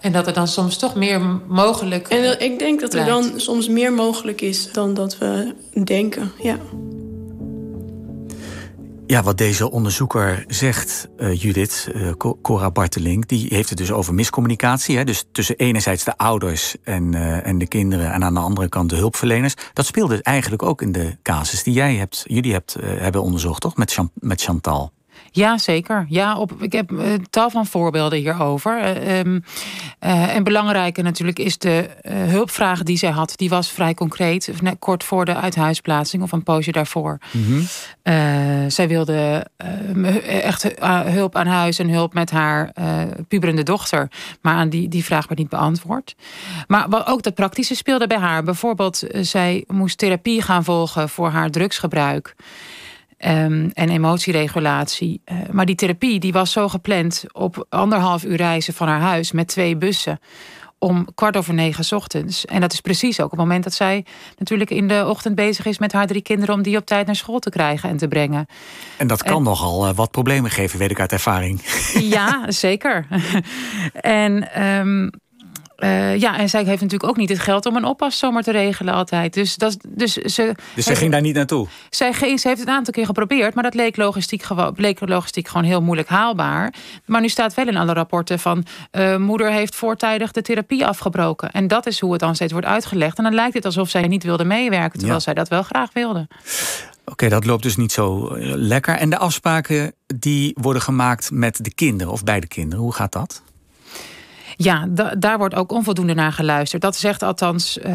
En 0.00 0.12
dat 0.12 0.26
er 0.26 0.32
dan 0.32 0.48
soms 0.48 0.76
toch 0.76 0.94
meer 0.94 1.20
mogelijk 1.48 2.08
En 2.08 2.40
ik 2.40 2.58
denk 2.58 2.80
dat 2.80 2.94
er 2.94 3.04
dan 3.04 3.32
soms 3.36 3.68
meer 3.68 3.92
mogelijk 3.92 4.40
is 4.40 4.72
dan 4.72 4.94
dat 4.94 5.18
we 5.18 5.54
denken, 5.84 6.32
ja. 6.42 6.58
Ja, 9.14 9.22
wat 9.22 9.38
deze 9.38 9.70
onderzoeker 9.70 10.44
zegt, 10.48 11.08
uh, 11.16 11.42
Judith, 11.42 11.88
uh, 11.94 12.10
Cora 12.42 12.70
Barteling, 12.70 13.26
die 13.26 13.46
heeft 13.48 13.68
het 13.68 13.78
dus 13.78 13.92
over 13.92 14.14
miscommunicatie. 14.14 14.96
Hè? 14.96 15.04
Dus 15.04 15.24
tussen 15.32 15.56
enerzijds 15.56 16.04
de 16.04 16.16
ouders 16.16 16.76
en, 16.82 17.12
uh, 17.12 17.46
en 17.46 17.58
de 17.58 17.66
kinderen 17.66 18.12
en 18.12 18.24
aan 18.24 18.34
de 18.34 18.40
andere 18.40 18.68
kant 18.68 18.90
de 18.90 18.96
hulpverleners. 18.96 19.54
Dat 19.72 19.86
speelde 19.86 20.22
eigenlijk 20.22 20.62
ook 20.62 20.82
in 20.82 20.92
de 20.92 21.16
casus 21.22 21.62
die 21.62 21.74
jij 21.74 21.94
hebt, 21.94 22.24
jullie 22.26 22.52
hebt, 22.52 22.76
hebben 22.80 23.22
onderzocht, 23.22 23.60
toch? 23.60 23.76
Met, 23.76 23.98
met 24.14 24.42
Chantal. 24.42 24.92
Ja, 25.34 25.58
zeker. 25.58 26.06
Ja, 26.08 26.36
op, 26.36 26.52
ik 26.62 26.72
heb 26.72 26.92
uh, 26.92 27.14
tal 27.30 27.50
van 27.50 27.66
voorbeelden 27.66 28.18
hierover. 28.18 28.78
Uh, 28.80 29.18
uh, 29.24 29.40
en 30.36 30.44
belangrijker 30.44 31.04
natuurlijk 31.04 31.38
is 31.38 31.58
de 31.58 31.88
hulpvraag 32.08 32.82
die 32.82 32.96
zij 32.96 33.10
had. 33.10 33.32
Die 33.36 33.48
was 33.48 33.70
vrij 33.70 33.94
concreet, 33.94 34.52
net 34.62 34.76
kort 34.78 35.04
voor 35.04 35.24
de 35.24 35.34
uithuisplaatsing 35.34 36.22
of 36.22 36.32
een 36.32 36.42
poosje 36.42 36.72
daarvoor. 36.72 37.18
Mm 37.30 37.62
zij 38.68 38.88
wilde 38.88 39.46
echt 40.26 40.62
hulp 41.04 41.36
aan 41.36 41.46
huis 41.46 41.78
en 41.78 41.88
hulp 41.88 42.14
met 42.14 42.30
haar 42.30 42.72
puberende 43.28 43.62
dochter. 43.62 44.08
Maar 44.40 44.54
aan 44.54 44.68
die, 44.68 44.88
die 44.88 45.04
vraag 45.04 45.26
werd 45.26 45.40
niet 45.40 45.48
beantwoord. 45.48 46.14
Maar 46.66 47.06
ook 47.06 47.22
dat 47.22 47.34
praktische 47.34 47.74
speelde 47.74 48.06
bij 48.06 48.18
haar. 48.18 48.42
Bijvoorbeeld, 48.42 49.02
zij 49.20 49.64
moest 49.66 49.98
therapie 49.98 50.42
gaan 50.42 50.64
volgen 50.64 51.08
voor 51.08 51.28
haar 51.28 51.50
drugsgebruik. 51.50 52.34
Um, 53.26 53.70
en 53.72 53.88
emotieregulatie. 53.88 55.22
Uh, 55.24 55.38
maar 55.50 55.66
die 55.66 55.74
therapie 55.74 56.20
die 56.20 56.32
was 56.32 56.52
zo 56.52 56.68
gepland 56.68 57.24
op 57.32 57.66
anderhalf 57.68 58.24
uur 58.24 58.36
reizen 58.36 58.74
van 58.74 58.88
haar 58.88 59.00
huis 59.00 59.32
met 59.32 59.48
twee 59.48 59.76
bussen 59.76 60.18
om 60.84 61.06
kwart 61.14 61.36
over 61.36 61.54
negen 61.54 61.96
ochtends. 61.96 62.44
En 62.44 62.60
dat 62.60 62.72
is 62.72 62.80
precies 62.80 63.20
ook 63.20 63.30
het 63.30 63.40
moment 63.40 63.64
dat 63.64 63.72
zij 63.72 64.04
natuurlijk 64.38 64.70
in 64.70 64.88
de 64.88 65.04
ochtend 65.08 65.34
bezig 65.34 65.66
is 65.66 65.78
met 65.78 65.92
haar 65.92 66.06
drie 66.06 66.22
kinderen 66.22 66.54
om 66.54 66.62
die 66.62 66.76
op 66.76 66.86
tijd 66.86 67.06
naar 67.06 67.16
school 67.16 67.38
te 67.38 67.50
krijgen 67.50 67.88
en 67.88 67.96
te 67.96 68.08
brengen. 68.08 68.46
En 68.96 69.06
dat 69.06 69.22
kan 69.22 69.42
nogal 69.42 69.88
uh, 69.88 69.94
wat 69.94 70.10
problemen 70.10 70.50
geven, 70.50 70.78
weet 70.78 70.90
ik 70.90 71.00
uit 71.00 71.12
ervaring. 71.12 71.60
Ja, 72.00 72.44
zeker. 72.66 73.06
en 73.92 74.62
um, 74.64 75.10
Uh, 75.78 76.16
ja, 76.18 76.38
en 76.38 76.48
zij 76.48 76.64
heeft 76.64 76.82
natuurlijk 76.82 77.10
ook 77.10 77.16
niet 77.16 77.28
het 77.28 77.38
geld 77.38 77.66
om 77.66 77.76
een 77.76 77.84
oppas 77.84 78.18
zomaar 78.18 78.42
te 78.42 78.50
regelen 78.50 78.94
altijd. 78.94 79.34
Dus, 79.34 79.56
dat, 79.56 79.76
dus, 79.88 80.12
ze, 80.12 80.54
dus 80.74 80.84
zij 80.84 80.96
ging 80.96 81.12
daar 81.12 81.20
niet 81.20 81.34
naartoe? 81.34 81.66
Zij 81.90 82.12
ging, 82.12 82.40
ze 82.40 82.48
heeft 82.48 82.60
het 82.60 82.68
een 82.68 82.74
aantal 82.74 82.92
keer 82.92 83.06
geprobeerd, 83.06 83.54
maar 83.54 83.62
dat 83.62 83.74
leek 83.74 83.96
logistiek, 83.96 84.42
gewoon, 84.42 84.74
bleek 84.74 85.08
logistiek 85.08 85.48
gewoon 85.48 85.64
heel 85.64 85.82
moeilijk 85.82 86.08
haalbaar. 86.08 86.74
Maar 87.04 87.20
nu 87.20 87.28
staat 87.28 87.54
wel 87.54 87.66
in 87.68 87.76
alle 87.76 87.92
rapporten 87.92 88.38
van 88.38 88.64
uh, 88.92 89.16
moeder 89.16 89.50
heeft 89.50 89.74
voortijdig 89.74 90.32
de 90.32 90.42
therapie 90.42 90.86
afgebroken. 90.86 91.50
En 91.50 91.68
dat 91.68 91.86
is 91.86 92.00
hoe 92.00 92.12
het 92.12 92.20
dan 92.20 92.34
steeds 92.34 92.52
wordt 92.52 92.66
uitgelegd. 92.66 93.18
En 93.18 93.24
dan 93.24 93.34
lijkt 93.34 93.54
het 93.54 93.64
alsof 93.64 93.88
zij 93.88 94.06
niet 94.06 94.24
wilde 94.24 94.44
meewerken, 94.44 94.98
terwijl 94.98 95.20
zij 95.20 95.34
dat 95.34 95.48
wel 95.48 95.62
graag 95.62 95.92
wilde. 95.92 96.28
Oké, 97.04 97.28
dat 97.28 97.44
loopt 97.44 97.62
dus 97.62 97.76
niet 97.76 97.92
zo 97.92 98.28
eh, 98.28 98.52
lekker. 98.54 98.96
En 98.96 99.10
de 99.10 99.18
afspraken 99.18 99.92
die 100.06 100.56
worden 100.60 100.82
gemaakt 100.82 101.30
met 101.30 101.64
de 101.64 101.74
kinderen 101.74 102.12
of 102.12 102.24
bij 102.24 102.40
de 102.40 102.46
kinderen, 102.46 102.84
hoe 102.84 102.94
gaat 102.94 103.12
dat? 103.12 103.42
Ja, 104.56 104.86
daar 105.18 105.38
wordt 105.38 105.54
ook 105.54 105.72
onvoldoende 105.72 106.14
naar 106.14 106.32
geluisterd. 106.32 106.82
Dat 106.82 106.96
zegt 106.96 107.22
althans 107.22 107.78
uh, 107.78 107.94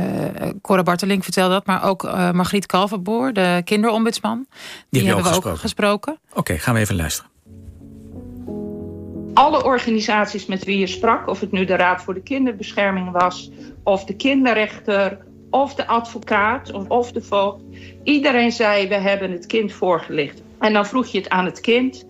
Cora 0.61 0.83
Bartelink 0.83 1.23
vertelde 1.23 1.53
dat, 1.53 1.65
maar 1.65 1.83
ook 1.83 2.03
uh, 2.03 2.31
Margriet 2.31 2.65
Kalverboer, 2.65 3.33
de 3.33 3.61
kinderombudsman. 3.65 4.45
Die, 4.89 5.05
hebben 5.05 5.23
we 5.23 5.35
ook 5.35 5.57
gesproken. 5.57 6.19
Oké, 6.33 6.57
gaan 6.57 6.73
we 6.73 6.79
even 6.79 6.95
luisteren. 6.95 7.31
Alle 9.33 9.63
organisaties 9.63 10.45
met 10.45 10.63
wie 10.63 10.77
je 10.77 10.87
sprak, 10.87 11.27
of 11.27 11.39
het 11.39 11.51
nu 11.51 11.65
de 11.65 11.75
Raad 11.75 12.03
voor 12.03 12.13
de 12.13 12.21
Kinderbescherming 12.21 13.11
was, 13.11 13.51
of 13.83 14.05
de 14.05 14.15
kinderrechter, 14.15 15.17
of 15.49 15.75
de 15.75 15.87
advocaat, 15.87 16.71
of, 16.71 16.87
of 16.87 17.11
de 17.11 17.21
voogd, 17.21 17.61
iedereen 18.03 18.51
zei: 18.51 18.87
We 18.87 18.95
hebben 18.95 19.31
het 19.31 19.45
kind 19.45 19.73
voorgelicht. 19.73 20.41
En 20.59 20.73
dan 20.73 20.85
vroeg 20.85 21.07
je 21.07 21.17
het 21.17 21.29
aan 21.29 21.45
het 21.45 21.59
kind, 21.59 22.05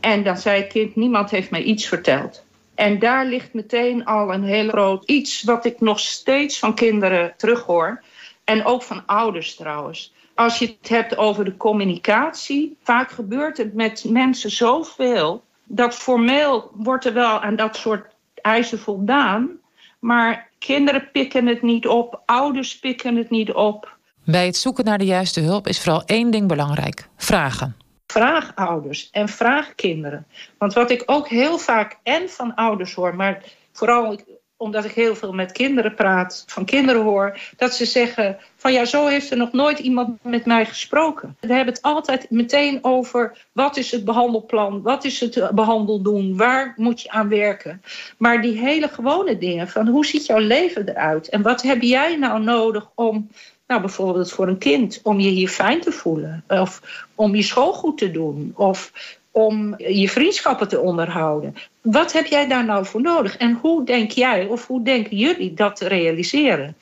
en 0.00 0.22
dan 0.22 0.36
zei 0.36 0.62
het 0.62 0.72
kind: 0.72 0.96
Niemand 0.96 1.30
heeft 1.30 1.50
mij 1.50 1.62
iets 1.62 1.86
verteld. 1.86 2.44
En 2.80 2.98
daar 2.98 3.26
ligt 3.26 3.54
meteen 3.54 4.04
al 4.04 4.32
een 4.32 4.44
heel 4.44 4.68
groot 4.68 5.04
iets 5.04 5.42
wat 5.42 5.64
ik 5.64 5.80
nog 5.80 6.00
steeds 6.00 6.58
van 6.58 6.74
kinderen 6.74 7.34
terughoor. 7.36 8.02
En 8.44 8.64
ook 8.64 8.82
van 8.82 9.06
ouders 9.06 9.54
trouwens. 9.54 10.12
Als 10.34 10.58
je 10.58 10.66
het 10.66 10.88
hebt 10.88 11.16
over 11.16 11.44
de 11.44 11.56
communicatie, 11.56 12.76
vaak 12.82 13.10
gebeurt 13.10 13.56
het 13.56 13.74
met 13.74 14.04
mensen 14.08 14.50
zoveel 14.50 15.42
dat 15.64 15.94
formeel 15.94 16.70
wordt 16.74 17.04
er 17.04 17.12
wel 17.12 17.40
aan 17.40 17.56
dat 17.56 17.76
soort 17.76 18.06
eisen 18.34 18.78
voldaan. 18.78 19.50
Maar 19.98 20.50
kinderen 20.58 21.08
pikken 21.12 21.46
het 21.46 21.62
niet 21.62 21.86
op, 21.86 22.22
ouders 22.26 22.78
pikken 22.78 23.16
het 23.16 23.30
niet 23.30 23.52
op. 23.52 23.96
Bij 24.24 24.46
het 24.46 24.56
zoeken 24.56 24.84
naar 24.84 24.98
de 24.98 25.04
juiste 25.04 25.40
hulp 25.40 25.66
is 25.66 25.80
vooral 25.80 26.02
één 26.04 26.30
ding 26.30 26.48
belangrijk: 26.48 27.08
vragen. 27.16 27.76
Vraag 28.10 28.52
ouders 28.54 29.08
en 29.10 29.28
vraag 29.28 29.74
kinderen. 29.74 30.26
Want 30.58 30.72
wat 30.72 30.90
ik 30.90 31.02
ook 31.06 31.28
heel 31.28 31.58
vaak 31.58 31.98
en 32.02 32.28
van 32.28 32.54
ouders 32.54 32.94
hoor, 32.94 33.14
maar 33.14 33.42
vooral 33.72 34.18
omdat 34.56 34.84
ik 34.84 34.90
heel 34.90 35.16
veel 35.16 35.32
met 35.32 35.52
kinderen 35.52 35.94
praat, 35.94 36.44
van 36.46 36.64
kinderen 36.64 37.02
hoor, 37.02 37.38
dat 37.56 37.74
ze 37.74 37.84
zeggen 37.84 38.38
van 38.56 38.72
ja, 38.72 38.84
zo 38.84 39.06
heeft 39.06 39.30
er 39.30 39.36
nog 39.36 39.52
nooit 39.52 39.78
iemand 39.78 40.24
met 40.24 40.46
mij 40.46 40.66
gesproken. 40.66 41.36
We 41.40 41.54
hebben 41.54 41.74
het 41.74 41.82
altijd 41.82 42.30
meteen 42.30 42.78
over 42.84 43.46
wat 43.52 43.76
is 43.76 43.90
het 43.90 44.04
behandelplan, 44.04 44.82
wat 44.82 45.04
is 45.04 45.20
het 45.20 45.50
behandeldoen, 45.54 46.36
waar 46.36 46.74
moet 46.76 47.02
je 47.02 47.10
aan 47.10 47.28
werken. 47.28 47.82
Maar 48.18 48.42
die 48.42 48.58
hele 48.58 48.88
gewone 48.88 49.38
dingen 49.38 49.68
van 49.68 49.88
hoe 49.88 50.06
ziet 50.06 50.26
jouw 50.26 50.38
leven 50.38 50.88
eruit 50.88 51.28
en 51.28 51.42
wat 51.42 51.62
heb 51.62 51.82
jij 51.82 52.16
nou 52.16 52.42
nodig 52.42 52.90
om 52.94 53.30
nou, 53.70 53.82
bijvoorbeeld 53.82 54.32
voor 54.32 54.48
een 54.48 54.58
kind, 54.58 55.00
om 55.02 55.20
je 55.20 55.28
hier 55.28 55.48
fijn 55.48 55.80
te 55.80 55.92
voelen. 55.92 56.44
Of 56.48 56.80
om 57.14 57.34
je 57.34 57.42
school 57.42 57.72
goed 57.72 57.98
te 57.98 58.10
doen. 58.10 58.52
Of 58.56 58.92
om 59.30 59.74
je 59.78 60.08
vriendschappen 60.08 60.68
te 60.68 60.80
onderhouden. 60.80 61.54
Wat 61.80 62.12
heb 62.12 62.26
jij 62.26 62.48
daar 62.48 62.64
nou 62.64 62.86
voor 62.86 63.00
nodig? 63.00 63.36
En 63.36 63.58
hoe 63.60 63.84
denk 63.84 64.10
jij 64.10 64.46
of 64.46 64.66
hoe 64.66 64.82
denken 64.82 65.16
jullie 65.16 65.54
dat 65.54 65.76
te 65.76 65.88
realiseren? 65.88 66.76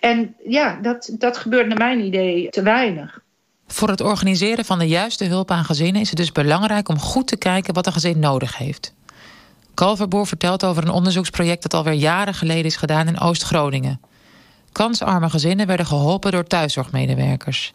En 0.00 0.34
ja, 0.46 0.78
dat, 0.82 1.10
dat 1.18 1.36
gebeurt 1.36 1.66
naar 1.66 1.78
mijn 1.78 2.00
idee 2.00 2.48
te 2.48 2.62
weinig. 2.62 3.20
Voor 3.66 3.88
het 3.88 4.00
organiseren 4.00 4.64
van 4.64 4.78
de 4.78 4.88
juiste 4.88 5.24
hulp 5.24 5.50
aan 5.50 5.64
gezinnen 5.64 6.02
is 6.02 6.08
het 6.08 6.18
dus 6.18 6.32
belangrijk 6.32 6.88
om 6.88 6.98
goed 6.98 7.26
te 7.26 7.36
kijken 7.36 7.74
wat 7.74 7.86
een 7.86 7.92
gezin 7.92 8.18
nodig 8.18 8.58
heeft. 8.58 8.94
Kalverboer 9.74 10.26
vertelt 10.26 10.64
over 10.64 10.82
een 10.82 10.90
onderzoeksproject 10.90 11.62
dat 11.62 11.74
alweer 11.74 11.92
jaren 11.92 12.34
geleden 12.34 12.64
is 12.64 12.76
gedaan 12.76 13.08
in 13.08 13.20
Oost-Groningen. 13.20 14.00
Kansarme 14.74 15.30
gezinnen 15.30 15.66
werden 15.66 15.86
geholpen 15.86 16.32
door 16.32 16.44
thuiszorgmedewerkers. 16.44 17.72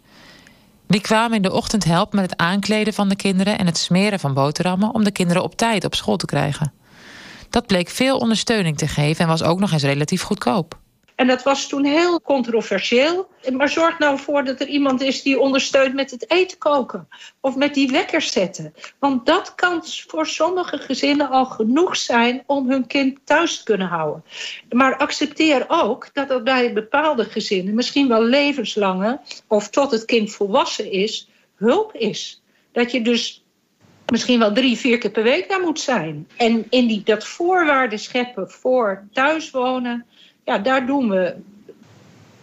Die 0.88 1.02
kwamen 1.02 1.36
in 1.36 1.42
de 1.42 1.52
ochtend 1.52 1.84
helpen 1.84 2.20
met 2.20 2.30
het 2.30 2.40
aankleden 2.40 2.94
van 2.94 3.10
de 3.10 3.16
kinderen 3.16 3.58
en 3.58 3.66
het 3.66 3.78
smeren 3.78 4.20
van 4.20 4.34
boterhammen 4.34 4.94
om 4.94 5.04
de 5.04 5.12
kinderen 5.12 5.44
op 5.44 5.56
tijd 5.56 5.86
op 5.86 5.96
school 5.96 6.18
te 6.18 6.26
krijgen. 6.26 6.74
Dat 7.50 7.68
bleek 7.68 7.90
veel 7.90 8.18
ondersteuning 8.18 8.78
te 8.78 8.88
geven 8.88 9.22
en 9.24 9.28
was 9.28 9.44
ook 9.44 9.60
nog 9.60 9.72
eens 9.72 9.84
relatief 9.84 10.22
goedkoop. 10.22 10.78
En 11.20 11.28
dat 11.28 11.44
was 11.44 11.68
toen 11.68 11.86
heel 11.86 12.22
controversieel. 12.22 13.30
Maar 13.52 13.70
zorg 13.70 14.00
nou 14.00 14.20
voor 14.20 14.44
dat 14.44 14.60
er 14.60 14.68
iemand 14.68 15.02
is 15.02 15.22
die 15.22 15.40
ondersteunt 15.40 15.94
met 15.94 16.12
het 16.12 16.32
eten 16.32 16.58
koken. 16.58 17.08
Of 17.42 17.56
met 17.56 17.74
die 17.74 17.92
wekker 17.92 18.22
zetten. 18.22 18.74
Want 19.00 19.26
dat 19.26 19.56
kan 19.56 19.84
voor 20.08 20.28
sommige 20.28 20.78
gezinnen 20.78 21.30
al 21.30 21.46
genoeg 21.46 21.98
zijn 21.98 22.44
om 22.46 22.70
hun 22.70 22.88
kind 22.88 23.20
thuis 23.24 23.58
te 23.58 23.64
kunnen 23.64 23.88
houden. 23.88 24.24
Maar 24.70 24.98
accepteer 24.98 25.66
ook 25.68 26.14
dat 26.14 26.30
er 26.30 26.44
bij 26.44 26.74
bepaalde 26.74 27.26
gezinnen, 27.26 27.76
misschien 27.76 28.08
wel 28.08 28.24
levenslange, 28.24 29.20
of 29.48 29.70
tot 29.70 29.92
het 29.92 30.06
kind 30.06 30.32
volwassen 30.32 30.92
is, 30.92 31.30
hulp 31.56 31.94
is. 31.94 32.42
Dat 32.72 32.92
je 32.92 33.02
dus 33.02 33.44
misschien 34.06 34.40
wel 34.40 34.54
drie, 34.54 34.78
vier 34.78 34.98
keer 34.98 35.12
per 35.12 35.24
week 35.24 35.50
daar 35.50 35.62
moet 35.62 35.80
zijn. 35.80 36.28
En 36.38 36.66
in 36.70 36.88
die, 36.88 37.04
dat 37.04 37.28
voorwaarden 37.28 38.00
scheppen 38.00 38.50
voor 38.50 39.08
thuiswonen 39.14 40.06
ja, 40.50 40.58
daar 40.58 40.86
doen 40.86 41.10
we 41.10 41.36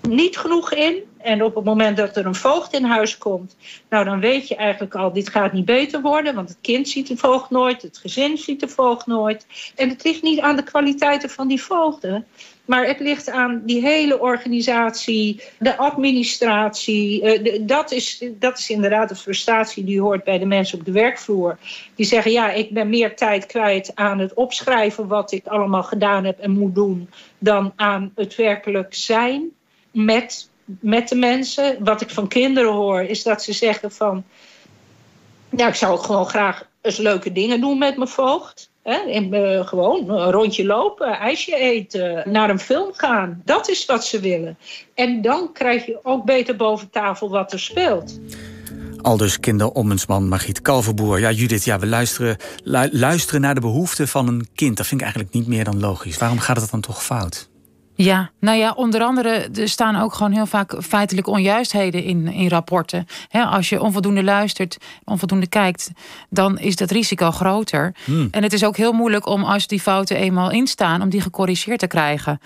niet 0.08 0.38
genoeg 0.38 0.72
in. 0.72 1.02
En 1.18 1.42
op 1.42 1.54
het 1.54 1.64
moment 1.64 1.96
dat 1.96 2.16
er 2.16 2.26
een 2.26 2.34
voogd 2.34 2.72
in 2.72 2.84
huis 2.84 3.18
komt, 3.18 3.56
nou 3.88 4.04
dan 4.04 4.20
weet 4.20 4.48
je 4.48 4.56
eigenlijk 4.56 4.94
al, 4.94 5.12
dit 5.12 5.28
gaat 5.28 5.52
niet 5.52 5.64
beter 5.64 6.00
worden, 6.00 6.34
want 6.34 6.48
het 6.48 6.58
kind 6.60 6.88
ziet 6.88 7.06
de 7.06 7.16
voogd 7.16 7.50
nooit, 7.50 7.82
het 7.82 7.98
gezin 7.98 8.38
ziet 8.38 8.60
de 8.60 8.68
voogd 8.68 9.06
nooit. 9.06 9.46
En 9.76 9.88
het 9.88 10.04
ligt 10.04 10.22
niet 10.22 10.40
aan 10.40 10.56
de 10.56 10.62
kwaliteiten 10.62 11.30
van 11.30 11.48
die 11.48 11.62
voogden, 11.62 12.26
maar 12.66 12.86
het 12.86 13.00
ligt 13.00 13.30
aan 13.30 13.62
die 13.64 13.80
hele 13.80 14.20
organisatie, 14.20 15.42
de 15.58 15.76
administratie. 15.76 17.22
Uh, 17.22 17.60
dat, 17.66 17.92
is, 17.92 18.24
dat 18.32 18.58
is 18.58 18.70
inderdaad 18.70 19.08
de 19.08 19.14
frustratie 19.14 19.84
die 19.84 20.00
hoort 20.00 20.24
bij 20.24 20.38
de 20.38 20.46
mensen 20.46 20.78
op 20.78 20.84
de 20.84 20.92
werkvloer. 20.92 21.58
Die 21.94 22.06
zeggen, 22.06 22.30
ja, 22.32 22.50
ik 22.50 22.70
ben 22.70 22.88
meer 22.88 23.16
tijd 23.16 23.46
kwijt 23.46 23.92
aan 23.94 24.18
het 24.18 24.34
opschrijven 24.34 25.06
wat 25.06 25.32
ik 25.32 25.46
allemaal 25.46 25.82
gedaan 25.82 26.24
heb 26.24 26.38
en 26.38 26.50
moet 26.50 26.74
doen, 26.74 27.10
dan 27.38 27.72
aan 27.76 28.12
het 28.14 28.34
werkelijk 28.34 28.94
zijn 28.94 29.50
met, 29.90 30.48
met 30.64 31.08
de 31.08 31.16
mensen. 31.16 31.76
Wat 31.84 32.00
ik 32.00 32.10
van 32.10 32.28
kinderen 32.28 32.72
hoor, 32.72 33.02
is 33.02 33.22
dat 33.22 33.42
ze 33.42 33.52
zeggen 33.52 33.92
van... 33.92 34.24
Ja, 35.50 35.68
ik 35.68 35.74
zou 35.74 35.98
gewoon 35.98 36.26
graag 36.26 36.68
eens 36.80 36.96
leuke 36.96 37.32
dingen 37.32 37.60
doen 37.60 37.78
met 37.78 37.96
mijn 37.96 38.08
voogd. 38.08 38.70
En, 38.86 39.34
uh, 39.34 39.66
gewoon 39.66 40.10
een 40.10 40.30
rondje 40.30 40.66
lopen, 40.66 41.18
ijsje 41.18 41.56
eten, 41.56 42.22
naar 42.30 42.50
een 42.50 42.58
film 42.58 42.92
gaan. 42.92 43.42
Dat 43.44 43.68
is 43.68 43.84
wat 43.84 44.04
ze 44.04 44.20
willen. 44.20 44.58
En 44.94 45.22
dan 45.22 45.52
krijg 45.52 45.86
je 45.86 45.98
ook 46.02 46.24
beter 46.24 46.56
boven 46.56 46.90
tafel 46.90 47.30
wat 47.30 47.52
er 47.52 47.60
speelt. 47.60 48.20
Aldus 49.02 49.40
kinderombudsman 49.40 50.28
Margriet 50.28 50.62
Kalverboer. 50.62 51.20
Ja, 51.20 51.30
Judith, 51.30 51.64
ja, 51.64 51.78
we 51.78 51.86
luisteren, 51.86 52.36
luisteren 52.90 53.40
naar 53.40 53.54
de 53.54 53.60
behoeften 53.60 54.08
van 54.08 54.28
een 54.28 54.48
kind. 54.54 54.76
Dat 54.76 54.86
vind 54.86 55.00
ik 55.00 55.06
eigenlijk 55.06 55.34
niet 55.36 55.46
meer 55.46 55.64
dan 55.64 55.80
logisch. 55.80 56.18
Waarom 56.18 56.38
gaat 56.38 56.60
het 56.60 56.70
dan 56.70 56.80
toch 56.80 57.04
fout? 57.04 57.48
Ja, 57.96 58.30
nou 58.40 58.58
ja, 58.58 58.72
onder 58.72 59.02
andere 59.02 59.48
er 59.54 59.68
staan 59.68 59.96
ook 59.96 60.14
gewoon 60.14 60.32
heel 60.32 60.46
vaak 60.46 60.74
feitelijke 60.82 61.30
onjuistheden 61.30 62.02
in, 62.02 62.28
in 62.28 62.48
rapporten. 62.48 63.06
als 63.30 63.68
je 63.68 63.82
onvoldoende 63.82 64.24
luistert, 64.24 64.76
onvoldoende 65.04 65.46
kijkt, 65.46 65.90
dan 66.30 66.58
is 66.58 66.76
dat 66.76 66.90
risico 66.90 67.30
groter. 67.30 67.94
Hmm. 68.04 68.28
En 68.30 68.42
het 68.42 68.52
is 68.52 68.64
ook 68.64 68.76
heel 68.76 68.92
moeilijk 68.92 69.26
om 69.26 69.44
als 69.44 69.66
die 69.66 69.80
fouten 69.80 70.16
eenmaal 70.16 70.50
instaan, 70.50 71.02
om 71.02 71.08
die 71.08 71.20
gecorrigeerd 71.20 71.78
te 71.78 71.86
krijgen. 71.86 72.40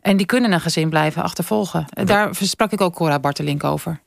En 0.00 0.16
die 0.16 0.26
kunnen 0.26 0.52
een 0.52 0.60
gezin 0.60 0.88
blijven 0.88 1.22
achtervolgen. 1.22 1.84
Daar 2.04 2.30
sprak 2.40 2.72
ik 2.72 2.80
ook 2.80 2.94
Cora 2.94 3.18
Bartelink 3.18 3.64
over. 3.64 4.00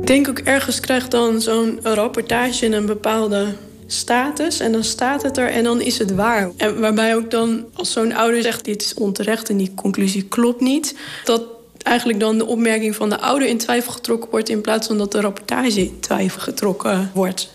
Ik 0.00 0.06
denk 0.06 0.28
ook 0.28 0.38
ergens 0.38 0.80
krijgt 0.80 1.10
dan 1.10 1.40
zo'n 1.40 1.78
rapportage 1.82 2.76
een 2.76 2.86
bepaalde 2.86 3.54
status 3.92 4.60
en 4.60 4.72
dan 4.72 4.84
staat 4.84 5.22
het 5.22 5.36
er 5.36 5.48
en 5.48 5.64
dan 5.64 5.80
is 5.80 5.98
het 5.98 6.14
waar. 6.14 6.50
En 6.56 6.80
waarbij 6.80 7.16
ook 7.16 7.30
dan, 7.30 7.64
als 7.74 7.92
zo'n 7.92 8.14
ouder 8.14 8.42
zegt 8.42 8.64
dit 8.64 8.82
is 8.82 8.94
onterecht 8.94 9.48
en 9.48 9.56
die 9.56 9.72
conclusie 9.74 10.22
klopt 10.22 10.60
niet, 10.60 10.94
dat 11.24 11.42
eigenlijk 11.82 12.20
dan 12.20 12.38
de 12.38 12.46
opmerking 12.46 12.96
van 12.96 13.08
de 13.08 13.20
ouder 13.20 13.48
in 13.48 13.58
twijfel 13.58 13.92
getrokken 13.92 14.30
wordt 14.30 14.48
in 14.48 14.60
plaats 14.60 14.86
van 14.86 14.98
dat 14.98 15.12
de 15.12 15.20
rapportage 15.20 15.80
in 15.80 16.00
twijfel 16.00 16.40
getrokken 16.40 17.10
wordt. 17.14 17.52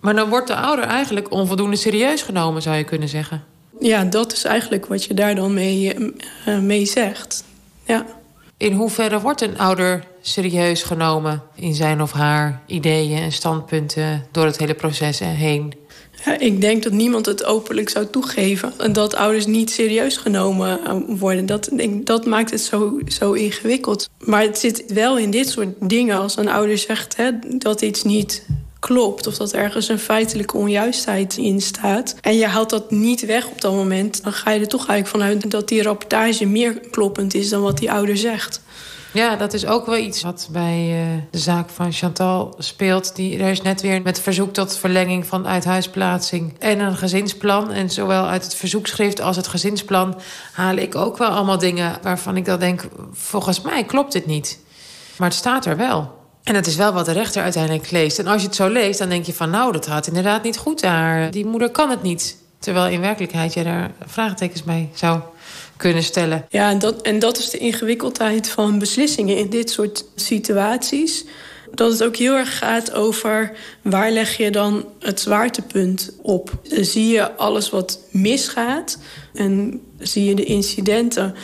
Maar 0.00 0.14
dan 0.14 0.28
wordt 0.28 0.46
de 0.46 0.56
ouder 0.56 0.84
eigenlijk 0.84 1.30
onvoldoende 1.30 1.76
serieus 1.76 2.22
genomen, 2.22 2.62
zou 2.62 2.76
je 2.76 2.84
kunnen 2.84 3.08
zeggen. 3.08 3.44
Ja, 3.80 4.04
dat 4.04 4.32
is 4.32 4.44
eigenlijk 4.44 4.86
wat 4.86 5.04
je 5.04 5.14
daar 5.14 5.34
dan 5.34 5.54
mee, 5.54 5.94
uh, 6.48 6.58
mee 6.58 6.86
zegt. 6.86 7.44
Ja. 7.84 8.06
In 8.58 8.72
hoeverre 8.72 9.20
wordt 9.20 9.40
een 9.40 9.58
ouder 9.58 10.04
serieus 10.20 10.82
genomen 10.82 11.42
in 11.54 11.74
zijn 11.74 12.02
of 12.02 12.12
haar 12.12 12.62
ideeën 12.66 13.18
en 13.18 13.32
standpunten 13.32 14.26
door 14.30 14.44
het 14.44 14.58
hele 14.58 14.74
proces 14.74 15.18
heen? 15.18 15.72
Ik 16.38 16.60
denk 16.60 16.82
dat 16.82 16.92
niemand 16.92 17.26
het 17.26 17.44
openlijk 17.44 17.88
zou 17.88 18.06
toegeven. 18.06 18.72
En 18.78 18.92
dat 18.92 19.14
ouders 19.14 19.46
niet 19.46 19.70
serieus 19.70 20.16
genomen 20.16 21.04
worden. 21.18 21.46
Dat, 21.46 21.68
dat 21.90 22.26
maakt 22.26 22.50
het 22.50 22.60
zo, 22.60 22.98
zo 23.06 23.32
ingewikkeld. 23.32 24.08
Maar 24.24 24.42
het 24.42 24.58
zit 24.58 24.84
wel 24.92 25.18
in 25.18 25.30
dit 25.30 25.48
soort 25.48 25.74
dingen. 25.80 26.18
Als 26.18 26.36
een 26.36 26.48
ouder 26.48 26.78
zegt 26.78 27.16
hè, 27.16 27.30
dat 27.58 27.82
iets 27.82 28.04
niet 28.04 28.46
klopt... 28.78 29.26
of 29.26 29.36
dat 29.36 29.52
ergens 29.52 29.88
een 29.88 29.98
feitelijke 29.98 30.56
onjuistheid 30.56 31.36
in 31.36 31.60
staat... 31.60 32.16
en 32.20 32.36
je 32.36 32.46
haalt 32.46 32.70
dat 32.70 32.90
niet 32.90 33.26
weg 33.26 33.46
op 33.46 33.60
dat 33.60 33.72
moment... 33.72 34.22
dan 34.22 34.32
ga 34.32 34.50
je 34.50 34.60
er 34.60 34.68
toch 34.68 34.88
eigenlijk 34.88 35.24
vanuit 35.24 35.50
dat 35.50 35.68
die 35.68 35.82
rapportage 35.82 36.46
meer 36.46 36.80
kloppend 36.90 37.34
is... 37.34 37.48
dan 37.48 37.62
wat 37.62 37.78
die 37.78 37.92
ouder 37.92 38.16
zegt. 38.16 38.60
Ja, 39.16 39.36
dat 39.36 39.52
is 39.52 39.66
ook 39.66 39.86
wel 39.86 39.96
iets 39.96 40.22
wat 40.22 40.48
bij 40.50 41.06
uh, 41.14 41.22
de 41.30 41.38
zaak 41.38 41.70
van 41.70 41.92
Chantal 41.92 42.54
speelt. 42.58 43.16
Die, 43.16 43.38
er 43.38 43.50
is 43.50 43.62
net 43.62 43.80
weer 43.80 44.02
met 44.02 44.20
verzoek 44.20 44.52
tot 44.52 44.78
verlenging 44.78 45.26
van 45.26 45.46
uithuisplaatsing 45.46 46.54
en 46.58 46.80
een 46.80 46.96
gezinsplan. 46.96 47.72
En 47.72 47.90
zowel 47.90 48.26
uit 48.26 48.44
het 48.44 48.54
verzoekschrift 48.54 49.20
als 49.20 49.36
het 49.36 49.46
gezinsplan 49.46 50.20
haal 50.52 50.76
ik 50.76 50.94
ook 50.94 51.18
wel 51.18 51.28
allemaal 51.28 51.58
dingen 51.58 51.98
waarvan 52.02 52.36
ik 52.36 52.44
dan 52.44 52.58
denk: 52.58 52.88
volgens 53.12 53.60
mij 53.60 53.84
klopt 53.84 54.12
dit 54.12 54.26
niet. 54.26 54.58
Maar 55.16 55.28
het 55.28 55.36
staat 55.36 55.66
er 55.66 55.76
wel. 55.76 56.15
En 56.46 56.54
dat 56.54 56.66
is 56.66 56.76
wel 56.76 56.92
wat 56.92 57.04
de 57.04 57.12
rechter 57.12 57.42
uiteindelijk 57.42 57.90
leest. 57.90 58.18
En 58.18 58.26
als 58.26 58.40
je 58.40 58.46
het 58.46 58.56
zo 58.56 58.68
leest, 58.68 58.98
dan 58.98 59.08
denk 59.08 59.26
je 59.26 59.32
van... 59.32 59.50
nou, 59.50 59.72
dat 59.72 59.86
gaat 59.86 60.06
inderdaad 60.06 60.42
niet 60.42 60.56
goed 60.56 60.80
daar. 60.80 61.30
Die 61.30 61.46
moeder 61.46 61.70
kan 61.70 61.90
het 61.90 62.02
niet. 62.02 62.36
Terwijl 62.58 62.92
in 62.92 63.00
werkelijkheid 63.00 63.54
je 63.54 63.64
daar 63.64 63.90
vraagtekens 64.06 64.62
bij 64.62 64.88
zou 64.94 65.20
kunnen 65.76 66.02
stellen. 66.02 66.46
Ja, 66.48 66.70
en 66.70 66.78
dat, 66.78 67.02
en 67.02 67.18
dat 67.18 67.38
is 67.38 67.50
de 67.50 67.58
ingewikkeldheid 67.58 68.48
van 68.48 68.78
beslissingen 68.78 69.36
in 69.36 69.50
dit 69.50 69.70
soort 69.70 70.04
situaties. 70.14 71.24
Dat 71.74 71.92
het 71.92 72.04
ook 72.04 72.16
heel 72.16 72.34
erg 72.34 72.58
gaat 72.58 72.92
over 72.92 73.56
waar 73.82 74.10
leg 74.10 74.36
je 74.36 74.50
dan 74.50 74.84
het 75.00 75.20
zwaartepunt 75.20 76.12
op. 76.22 76.50
Zie 76.62 77.06
je 77.06 77.36
alles 77.36 77.70
wat 77.70 78.00
misgaat 78.10 78.98
en 79.34 79.80
zie 79.98 80.24
je 80.24 80.34
de 80.34 80.44
incidenten. 80.44 81.34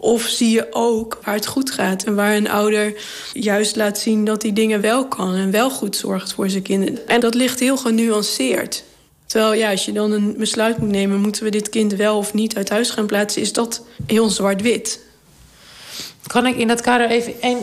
Of 0.00 0.22
zie 0.22 0.50
je 0.50 0.66
ook 0.70 1.18
waar 1.24 1.34
het 1.34 1.46
goed 1.46 1.70
gaat 1.70 2.04
en 2.04 2.14
waar 2.14 2.36
een 2.36 2.48
ouder 2.48 2.94
juist 3.32 3.76
laat 3.76 3.98
zien 3.98 4.24
dat 4.24 4.42
hij 4.42 4.52
dingen 4.52 4.80
wel 4.80 5.08
kan 5.08 5.34
en 5.34 5.50
wel 5.50 5.70
goed 5.70 5.96
zorgt 5.96 6.32
voor 6.32 6.50
zijn 6.50 6.62
kinderen. 6.62 7.08
En 7.08 7.20
dat 7.20 7.34
ligt 7.34 7.60
heel 7.60 7.76
genuanceerd. 7.76 8.84
Terwijl 9.26 9.52
ja, 9.52 9.70
als 9.70 9.84
je 9.84 9.92
dan 9.92 10.12
een 10.12 10.34
besluit 10.38 10.78
moet 10.78 10.88
nemen... 10.88 11.20
moeten 11.20 11.44
we 11.44 11.50
dit 11.50 11.68
kind 11.68 11.94
wel 11.94 12.16
of 12.16 12.34
niet 12.34 12.56
uit 12.56 12.68
huis 12.68 12.90
gaan 12.90 13.06
plaatsen... 13.06 13.42
is 13.42 13.52
dat 13.52 13.82
heel 14.06 14.30
zwart-wit. 14.30 15.00
Kan 16.26 16.46
ik 16.46 16.56
in 16.56 16.68
dat 16.68 16.80
kader 16.80 17.10
even 17.10 17.34
een, 17.40 17.58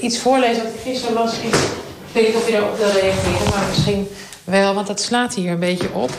iets 0.00 0.18
voorlezen 0.18 0.62
wat 0.62 0.72
ik 0.74 0.80
gisteren 0.80 1.14
las? 1.14 1.32
Ik 1.32 1.54
weet 2.12 2.26
niet 2.26 2.36
of 2.36 2.46
je 2.46 2.52
daarop 2.52 2.78
wil 2.78 2.90
reageren, 2.90 3.50
maar 3.50 3.68
misschien 3.68 4.08
wel... 4.44 4.74
want 4.74 4.86
dat 4.86 5.00
slaat 5.00 5.34
hier 5.34 5.50
een 5.50 5.58
beetje 5.58 5.92
op. 5.92 6.10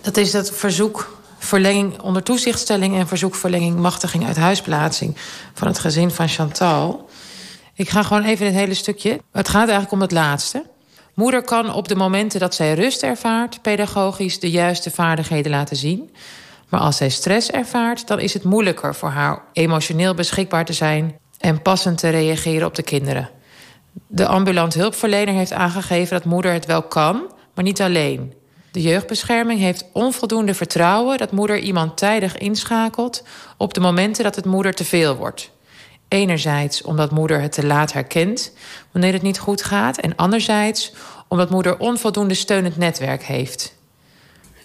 Dat 0.00 0.16
is 0.16 0.30
dat 0.30 0.50
verzoek 0.50 1.21
verlenging 1.52 2.00
onder 2.00 2.22
toezichtstelling... 2.22 2.96
en 2.96 3.08
verzoek 3.08 3.34
verlenging 3.34 3.78
machtiging 3.78 4.26
uit 4.26 4.36
huisplaatsing... 4.36 5.16
van 5.54 5.68
het 5.68 5.78
gezin 5.78 6.10
van 6.10 6.28
Chantal. 6.28 7.08
Ik 7.74 7.88
ga 7.88 8.02
gewoon 8.02 8.24
even 8.24 8.46
het 8.46 8.54
hele 8.54 8.74
stukje. 8.74 9.20
Het 9.32 9.48
gaat 9.48 9.68
eigenlijk 9.68 9.92
om 9.92 10.00
het 10.00 10.10
laatste... 10.10 10.70
Moeder 11.14 11.42
kan 11.42 11.74
op 11.74 11.88
de 11.88 11.94
momenten 11.94 12.40
dat 12.40 12.54
zij 12.54 12.74
rust 12.74 13.02
ervaart, 13.02 13.62
pedagogisch 13.62 14.40
de 14.40 14.50
juiste 14.50 14.90
vaardigheden 14.90 15.50
laten 15.50 15.76
zien. 15.76 16.10
Maar 16.68 16.80
als 16.80 16.96
zij 16.96 17.08
stress 17.08 17.50
ervaart, 17.50 18.06
dan 18.06 18.20
is 18.20 18.34
het 18.34 18.44
moeilijker 18.44 18.94
voor 18.94 19.08
haar 19.08 19.42
emotioneel 19.52 20.14
beschikbaar 20.14 20.64
te 20.64 20.72
zijn 20.72 21.18
en 21.38 21.62
passend 21.62 21.98
te 21.98 22.08
reageren 22.08 22.66
op 22.66 22.74
de 22.74 22.82
kinderen. 22.82 23.30
De 24.06 24.26
ambulant 24.26 24.74
hulpverlener 24.74 25.34
heeft 25.34 25.52
aangegeven 25.52 26.16
dat 26.16 26.24
moeder 26.24 26.52
het 26.52 26.66
wel 26.66 26.82
kan, 26.82 27.32
maar 27.54 27.64
niet 27.64 27.80
alleen. 27.80 28.32
De 28.72 28.82
jeugdbescherming 28.82 29.60
heeft 29.60 29.84
onvoldoende 29.92 30.54
vertrouwen 30.54 31.18
dat 31.18 31.32
moeder 31.32 31.58
iemand 31.58 31.96
tijdig 31.96 32.38
inschakelt 32.38 33.22
op 33.56 33.74
de 33.74 33.80
momenten 33.80 34.24
dat 34.24 34.36
het 34.36 34.44
moeder 34.44 34.74
te 34.74 34.84
veel 34.84 35.16
wordt. 35.16 35.50
Enerzijds 36.08 36.82
omdat 36.82 37.10
moeder 37.10 37.40
het 37.40 37.52
te 37.52 37.66
laat 37.66 37.92
herkent 37.92 38.52
wanneer 38.92 39.12
het 39.12 39.22
niet 39.22 39.38
goed 39.38 39.62
gaat. 39.62 39.98
En 39.98 40.16
anderzijds 40.16 40.92
omdat 41.28 41.50
moeder 41.50 41.78
onvoldoende 41.78 42.34
steunend 42.34 42.76
netwerk 42.76 43.22
heeft. 43.22 43.74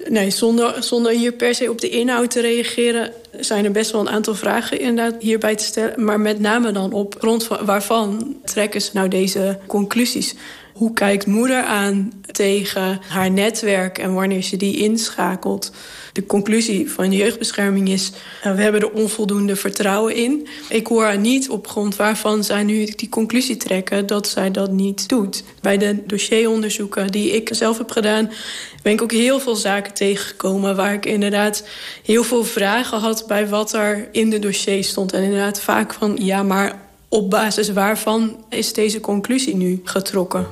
Nee, 0.05 0.29
zonder, 0.29 0.83
zonder 0.83 1.11
hier 1.11 1.31
per 1.31 1.55
se 1.55 1.69
op 1.69 1.81
de 1.81 1.89
inhoud 1.89 2.31
te 2.31 2.41
reageren... 2.41 3.11
zijn 3.39 3.65
er 3.65 3.71
best 3.71 3.91
wel 3.91 4.01
een 4.01 4.09
aantal 4.09 4.35
vragen 4.35 4.79
inderdaad 4.79 5.21
hierbij 5.21 5.55
te 5.55 5.63
stellen. 5.63 6.03
Maar 6.03 6.19
met 6.19 6.39
name 6.39 6.71
dan 6.71 6.93
op 6.93 7.15
grond 7.19 7.47
waarvan 7.47 8.35
trekken 8.45 8.81
ze 8.81 8.89
nou 8.93 9.07
deze 9.07 9.59
conclusies. 9.67 10.35
Hoe 10.77 10.93
kijkt 10.93 11.25
moeder 11.25 11.63
aan 11.63 12.11
tegen 12.31 12.99
haar 13.07 13.31
netwerk 13.31 13.97
en 13.97 14.13
wanneer 14.13 14.41
ze 14.41 14.57
die 14.57 14.77
inschakelt? 14.77 15.71
De 16.13 16.25
conclusie 16.25 16.91
van 16.91 17.09
de 17.09 17.15
jeugdbescherming 17.15 17.89
is... 17.89 18.11
Uh, 18.45 18.55
we 18.55 18.61
hebben 18.61 18.81
er 18.81 18.91
onvoldoende 18.91 19.55
vertrouwen 19.55 20.15
in. 20.15 20.47
Ik 20.69 20.87
hoor 20.87 21.03
haar 21.03 21.17
niet 21.17 21.49
op 21.49 21.67
grond 21.67 21.95
waarvan 21.95 22.43
zij 22.43 22.63
nu 22.63 22.85
die 22.85 23.09
conclusie 23.09 23.57
trekken... 23.57 24.05
dat 24.05 24.27
zij 24.27 24.51
dat 24.51 24.71
niet 24.71 25.09
doet. 25.09 25.43
Bij 25.61 25.77
de 25.77 26.03
dossieronderzoeken 26.05 27.11
die 27.11 27.31
ik 27.31 27.49
zelf 27.51 27.77
heb 27.77 27.91
gedaan... 27.91 28.31
ben 28.83 28.93
ik 28.93 29.01
ook 29.01 29.11
heel 29.11 29.39
veel 29.39 29.55
zaken 29.55 29.93
tegengekomen... 29.93 30.75
waar 30.75 30.93
ik 30.93 31.05
inderdaad 31.05 31.67
heel 32.03 32.23
veel 32.23 32.43
vragen 32.43 32.99
had 32.99 33.23
bij 33.27 33.47
wat 33.47 33.73
er 33.73 34.09
in 34.11 34.29
de 34.29 34.39
dossier 34.39 34.83
stond. 34.83 35.13
En 35.13 35.23
inderdaad 35.23 35.61
vaak 35.61 35.93
van, 35.93 36.17
ja, 36.19 36.43
maar 36.43 36.86
op 37.09 37.29
basis 37.29 37.69
waarvan 37.69 38.45
is 38.49 38.73
deze 38.73 38.99
conclusie 38.99 39.55
nu 39.55 39.81
getrokken? 39.83 40.47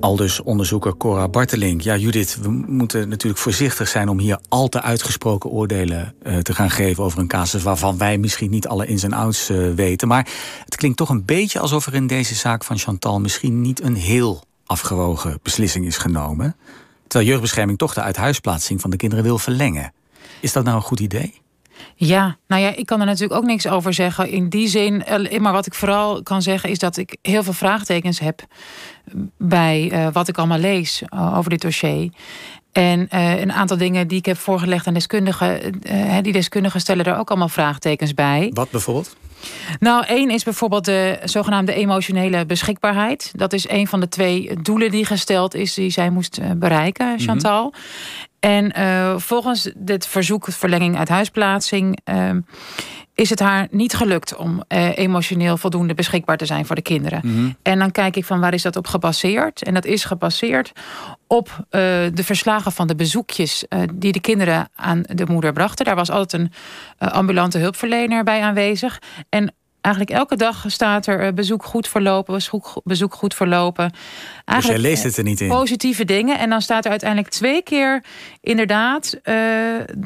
Aldus 0.00 0.42
onderzoeker 0.42 0.96
Cora 0.96 1.28
Barteling. 1.28 1.82
Ja, 1.82 1.96
Judith, 1.96 2.38
we 2.42 2.48
moeten 2.50 3.08
natuurlijk 3.08 3.42
voorzichtig 3.42 3.88
zijn 3.88 4.08
om 4.08 4.18
hier 4.18 4.38
al 4.48 4.68
te 4.68 4.82
uitgesproken 4.82 5.50
oordelen 5.50 6.14
uh, 6.22 6.38
te 6.38 6.54
gaan 6.54 6.70
geven 6.70 7.04
over 7.04 7.18
een 7.18 7.26
casus 7.26 7.62
waarvan 7.62 7.98
wij 7.98 8.18
misschien 8.18 8.50
niet 8.50 8.68
alle 8.68 8.86
ins 8.86 9.02
en 9.02 9.12
outs 9.12 9.50
uh, 9.50 9.74
weten. 9.74 10.08
Maar 10.08 10.28
het 10.64 10.76
klinkt 10.76 10.96
toch 10.96 11.08
een 11.08 11.24
beetje 11.24 11.58
alsof 11.58 11.86
er 11.86 11.94
in 11.94 12.06
deze 12.06 12.34
zaak 12.34 12.64
van 12.64 12.78
Chantal 12.78 13.20
misschien 13.20 13.60
niet 13.60 13.82
een 13.82 13.96
heel 13.96 14.42
afgewogen 14.66 15.38
beslissing 15.42 15.86
is 15.86 15.96
genomen. 15.96 16.56
Terwijl 17.06 17.30
jeugdbescherming 17.30 17.78
toch 17.78 17.94
de 17.94 18.02
uithuisplaatsing 18.02 18.80
van 18.80 18.90
de 18.90 18.96
kinderen 18.96 19.24
wil 19.24 19.38
verlengen. 19.38 19.92
Is 20.40 20.52
dat 20.52 20.64
nou 20.64 20.76
een 20.76 20.82
goed 20.82 21.00
idee? 21.00 21.40
Ja, 21.94 22.36
nou 22.46 22.62
ja, 22.62 22.74
ik 22.76 22.86
kan 22.86 23.00
er 23.00 23.06
natuurlijk 23.06 23.40
ook 23.40 23.46
niks 23.46 23.68
over 23.68 23.94
zeggen 23.94 24.28
in 24.28 24.48
die 24.48 24.68
zin. 24.68 25.04
Eh, 25.04 25.40
maar 25.40 25.52
wat 25.52 25.66
ik 25.66 25.74
vooral 25.74 26.22
kan 26.22 26.42
zeggen 26.42 26.70
is 26.70 26.78
dat 26.78 26.96
ik 26.96 27.16
heel 27.22 27.42
veel 27.42 27.52
vraagtekens 27.52 28.18
heb 28.18 28.44
bij 29.38 29.90
uh, 29.92 30.08
wat 30.12 30.28
ik 30.28 30.38
allemaal 30.38 30.58
lees 30.58 31.02
uh, 31.14 31.38
over 31.38 31.50
dit 31.50 31.60
dossier. 31.60 32.10
En 32.72 33.08
uh, 33.14 33.40
een 33.40 33.52
aantal 33.52 33.76
dingen 33.76 34.08
die 34.08 34.18
ik 34.18 34.26
heb 34.26 34.36
voorgelegd 34.36 34.86
aan 34.86 34.94
deskundigen, 34.94 35.80
die 36.22 36.32
deskundigen 36.32 36.80
stellen 36.80 37.04
er 37.04 37.18
ook 37.18 37.28
allemaal 37.28 37.48
vraagtekens 37.48 38.14
bij. 38.14 38.50
Wat 38.54 38.70
bijvoorbeeld? 38.70 39.16
Nou, 39.78 40.04
één 40.06 40.30
is 40.30 40.44
bijvoorbeeld 40.44 40.84
de 40.84 41.18
zogenaamde 41.24 41.74
emotionele 41.74 42.46
beschikbaarheid. 42.46 43.32
Dat 43.36 43.52
is 43.52 43.68
een 43.68 43.86
van 43.86 44.00
de 44.00 44.08
twee 44.08 44.62
doelen 44.62 44.90
die 44.90 45.04
gesteld 45.04 45.54
is, 45.54 45.74
die 45.74 45.90
zij 45.90 46.10
moest 46.10 46.40
bereiken, 46.56 47.06
mhm. 47.06 47.18
Chantal. 47.18 47.64
Mm 47.64 47.72
-hmm. 47.72 48.25
En 48.46 48.72
uh, 48.78 49.18
volgens 49.18 49.70
dit 49.76 50.06
verzoek 50.06 50.46
verlenging 50.48 50.98
uit 50.98 51.08
huisplaatsing 51.08 51.98
uh, 52.04 52.30
is 53.14 53.30
het 53.30 53.40
haar 53.40 53.68
niet 53.70 53.94
gelukt 53.94 54.36
om 54.36 54.62
uh, 54.68 54.98
emotioneel 54.98 55.56
voldoende 55.56 55.94
beschikbaar 55.94 56.36
te 56.36 56.46
zijn 56.46 56.66
voor 56.66 56.76
de 56.76 56.82
kinderen. 56.82 57.20
Mm 57.24 57.34
-hmm. 57.34 57.56
En 57.62 57.78
dan 57.78 57.90
kijk 57.90 58.16
ik 58.16 58.24
van 58.24 58.40
waar 58.40 58.54
is 58.54 58.62
dat 58.62 58.76
op 58.76 58.86
gebaseerd? 58.86 59.62
En 59.62 59.74
dat 59.74 59.84
is 59.84 60.04
gebaseerd 60.04 60.72
op 61.26 61.66
de 61.70 62.24
verslagen 62.24 62.72
van 62.72 62.86
de 62.86 62.94
bezoekjes 62.94 63.64
die 63.94 64.12
de 64.12 64.20
kinderen 64.20 64.68
aan 64.74 65.02
de 65.02 65.26
moeder 65.26 65.52
brachten. 65.52 65.84
Daar 65.84 65.94
was 65.94 66.10
altijd 66.10 66.42
een 66.42 66.52
ambulante 67.10 67.58
hulpverlener 67.58 68.24
bij 68.24 68.42
aanwezig. 68.42 68.98
En 69.28 69.54
Eigenlijk 69.86 70.18
elke 70.18 70.36
dag 70.36 70.64
staat 70.66 71.06
er 71.06 71.20
eh, 71.20 71.32
bezoek 71.32 71.64
goed 71.64 71.88
verlopen, 71.88 72.40
bezoek 72.84 73.14
goed 73.14 73.34
verlopen. 73.34 73.92
Eigenlijk 74.44 74.44
dus 74.44 74.66
jij 74.66 74.78
leest 74.78 75.02
het 75.02 75.16
er 75.16 75.24
niet 75.24 75.40
in? 75.40 75.48
Positieve 75.48 76.04
dingen. 76.04 76.38
En 76.38 76.50
dan 76.50 76.62
staat 76.62 76.84
er 76.84 76.90
uiteindelijk 76.90 77.30
twee 77.30 77.62
keer 77.62 78.04
inderdaad 78.40 79.16
uh, 79.24 79.34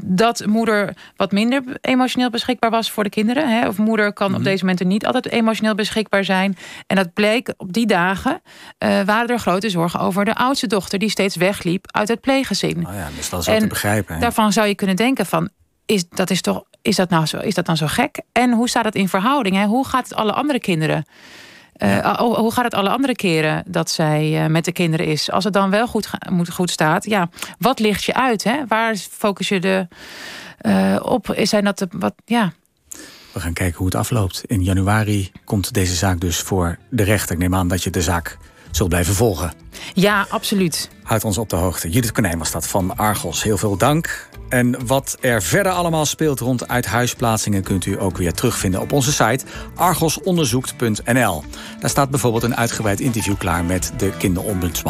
dat 0.03 0.47
moeder 0.47 0.97
wat 1.17 1.33
minder 1.33 1.63
emotioneel 1.81 2.31
beschikbaar 2.31 2.71
was 2.71 2.91
voor 2.91 3.05
de 3.05 3.11
kinderen. 3.11 3.49
Hè? 3.49 3.69
Of 3.69 3.79
moeder 3.79 4.13
kan 4.13 4.27
op 4.27 4.33
mhm. 4.33 4.43
deze 4.43 4.61
momenten 4.65 4.89
niet 4.89 5.07
altijd 5.07 5.31
emotioneel 5.31 5.75
beschikbaar 5.75 6.25
zijn. 6.25 6.57
En 6.87 6.97
dat 6.97 7.13
bleek 7.13 7.53
op 7.57 7.73
die 7.73 7.87
dagen 7.87 8.43
uh, 8.79 9.01
waren 9.03 9.29
er 9.29 9.39
grote 9.39 9.71
zorgen 9.71 10.01
over 10.01 10.25
de 10.25 10.35
oudste 10.35 10.67
dochter 10.67 10.99
die 10.99 11.11
steeds 11.11 11.37
wegliep 11.37 11.87
uit 11.91 12.09
het 12.09 12.21
pleeggezin. 12.21 12.87
Oh 12.87 12.95
ja, 12.95 13.09
dus 13.17 13.29
dat 13.31 13.41
is 13.41 13.47
wel 13.47 13.59
te 13.59 13.67
begrijpen. 13.67 14.15
Hè? 14.15 14.21
Daarvan 14.21 14.53
zou 14.53 14.67
je 14.67 14.75
kunnen 14.75 14.97
denken 14.97 15.27
van 15.27 15.51
is, 15.87 16.09
dat 16.09 16.31
is 16.31 16.41
toch 16.41 16.65
is 16.83 16.97
dat 16.97 17.11
nou 17.11 17.27
zo, 17.27 17.39
is 17.39 17.55
dat 17.55 17.67
dan 17.67 17.77
zo 17.77 17.87
gek? 17.87 18.21
En 18.33 18.53
hoe 18.53 18.69
staat 18.69 18.85
het 18.85 18.95
in 18.95 19.09
verhouding? 19.09 19.57
Hè? 19.57 19.65
Hoe 19.67 19.87
gaat 19.87 20.09
het 20.09 20.15
alle 20.15 20.33
andere 20.33 20.61
kinderen? 20.61 21.05
Uh, 21.83 22.17
hoe 22.19 22.53
gaat 22.53 22.65
het 22.65 22.75
alle 22.75 22.89
andere 22.89 23.15
keren 23.15 23.63
dat 23.67 23.91
zij 23.91 24.43
uh, 24.43 24.47
met 24.47 24.65
de 24.65 24.73
kinderen 24.73 25.07
is? 25.07 25.31
Als 25.31 25.45
het 25.45 25.53
dan 25.53 25.71
wel 25.71 25.87
goed, 25.87 26.11
moet, 26.31 26.51
goed 26.51 26.71
staat, 26.71 27.05
ja, 27.05 27.29
wat 27.59 27.79
ligt 27.79 28.05
je 28.05 28.15
uit? 28.15 28.45
Hè? 28.45 28.67
Waar 28.69 28.97
focus 28.97 29.49
je 29.49 29.61
de, 29.61 29.89
uh, 30.63 30.97
op? 31.03 31.35
Zijn 31.43 31.65
dat 31.65 31.79
de, 31.79 31.89
wat, 31.91 32.15
ja. 32.25 32.53
We 33.33 33.41
gaan 33.41 33.53
kijken 33.53 33.77
hoe 33.77 33.87
het 33.87 33.95
afloopt. 33.95 34.43
In 34.47 34.63
januari 34.63 35.33
komt 35.45 35.73
deze 35.73 35.95
zaak 35.95 36.21
dus 36.21 36.39
voor 36.41 36.79
de 36.89 37.03
rechter. 37.03 37.35
Ik 37.35 37.41
neem 37.41 37.55
aan 37.55 37.69
dat 37.69 37.83
je 37.83 37.91
de 37.91 38.03
zaak 38.03 38.39
zult 38.71 38.89
blijven 38.89 39.15
volgen. 39.15 39.53
Ja, 39.95 40.27
absoluut. 40.31 40.91
Houd 41.03 41.25
ons 41.25 41.39
op 41.39 41.49
de 41.49 41.57
hoogte. 41.57 41.91
Judith 41.91 42.13
Konijn 42.13 42.39
was 42.39 42.51
dat 42.51 42.67
van 42.67 42.97
Argos. 42.97 43.43
Heel 43.43 43.59
veel 43.59 43.77
dank. 43.77 44.29
En 44.49 44.87
wat 44.87 45.17
er 45.21 45.43
verder 45.43 45.73
allemaal 45.73 46.07
speelt 46.07 46.41
rond 46.41 46.69
uithuisplaatsingen... 46.69 47.63
kunt 47.63 47.87
u 47.87 48.01
ook 48.01 48.17
weer 48.17 48.33
terugvinden 48.33 48.81
op 48.81 48.93
onze 48.93 49.13
site 49.13 49.45
argosonderzoekt.nl. 49.75 51.45
Daar 51.81 51.91
staat 51.91 52.11
bijvoorbeeld 52.11 52.43
een 52.43 52.57
uitgebreid 52.57 53.01
interview 53.01 53.37
klaar 53.39 53.65
met 53.65 53.93
de 53.97 54.13
kinderombudsman. 54.19 54.89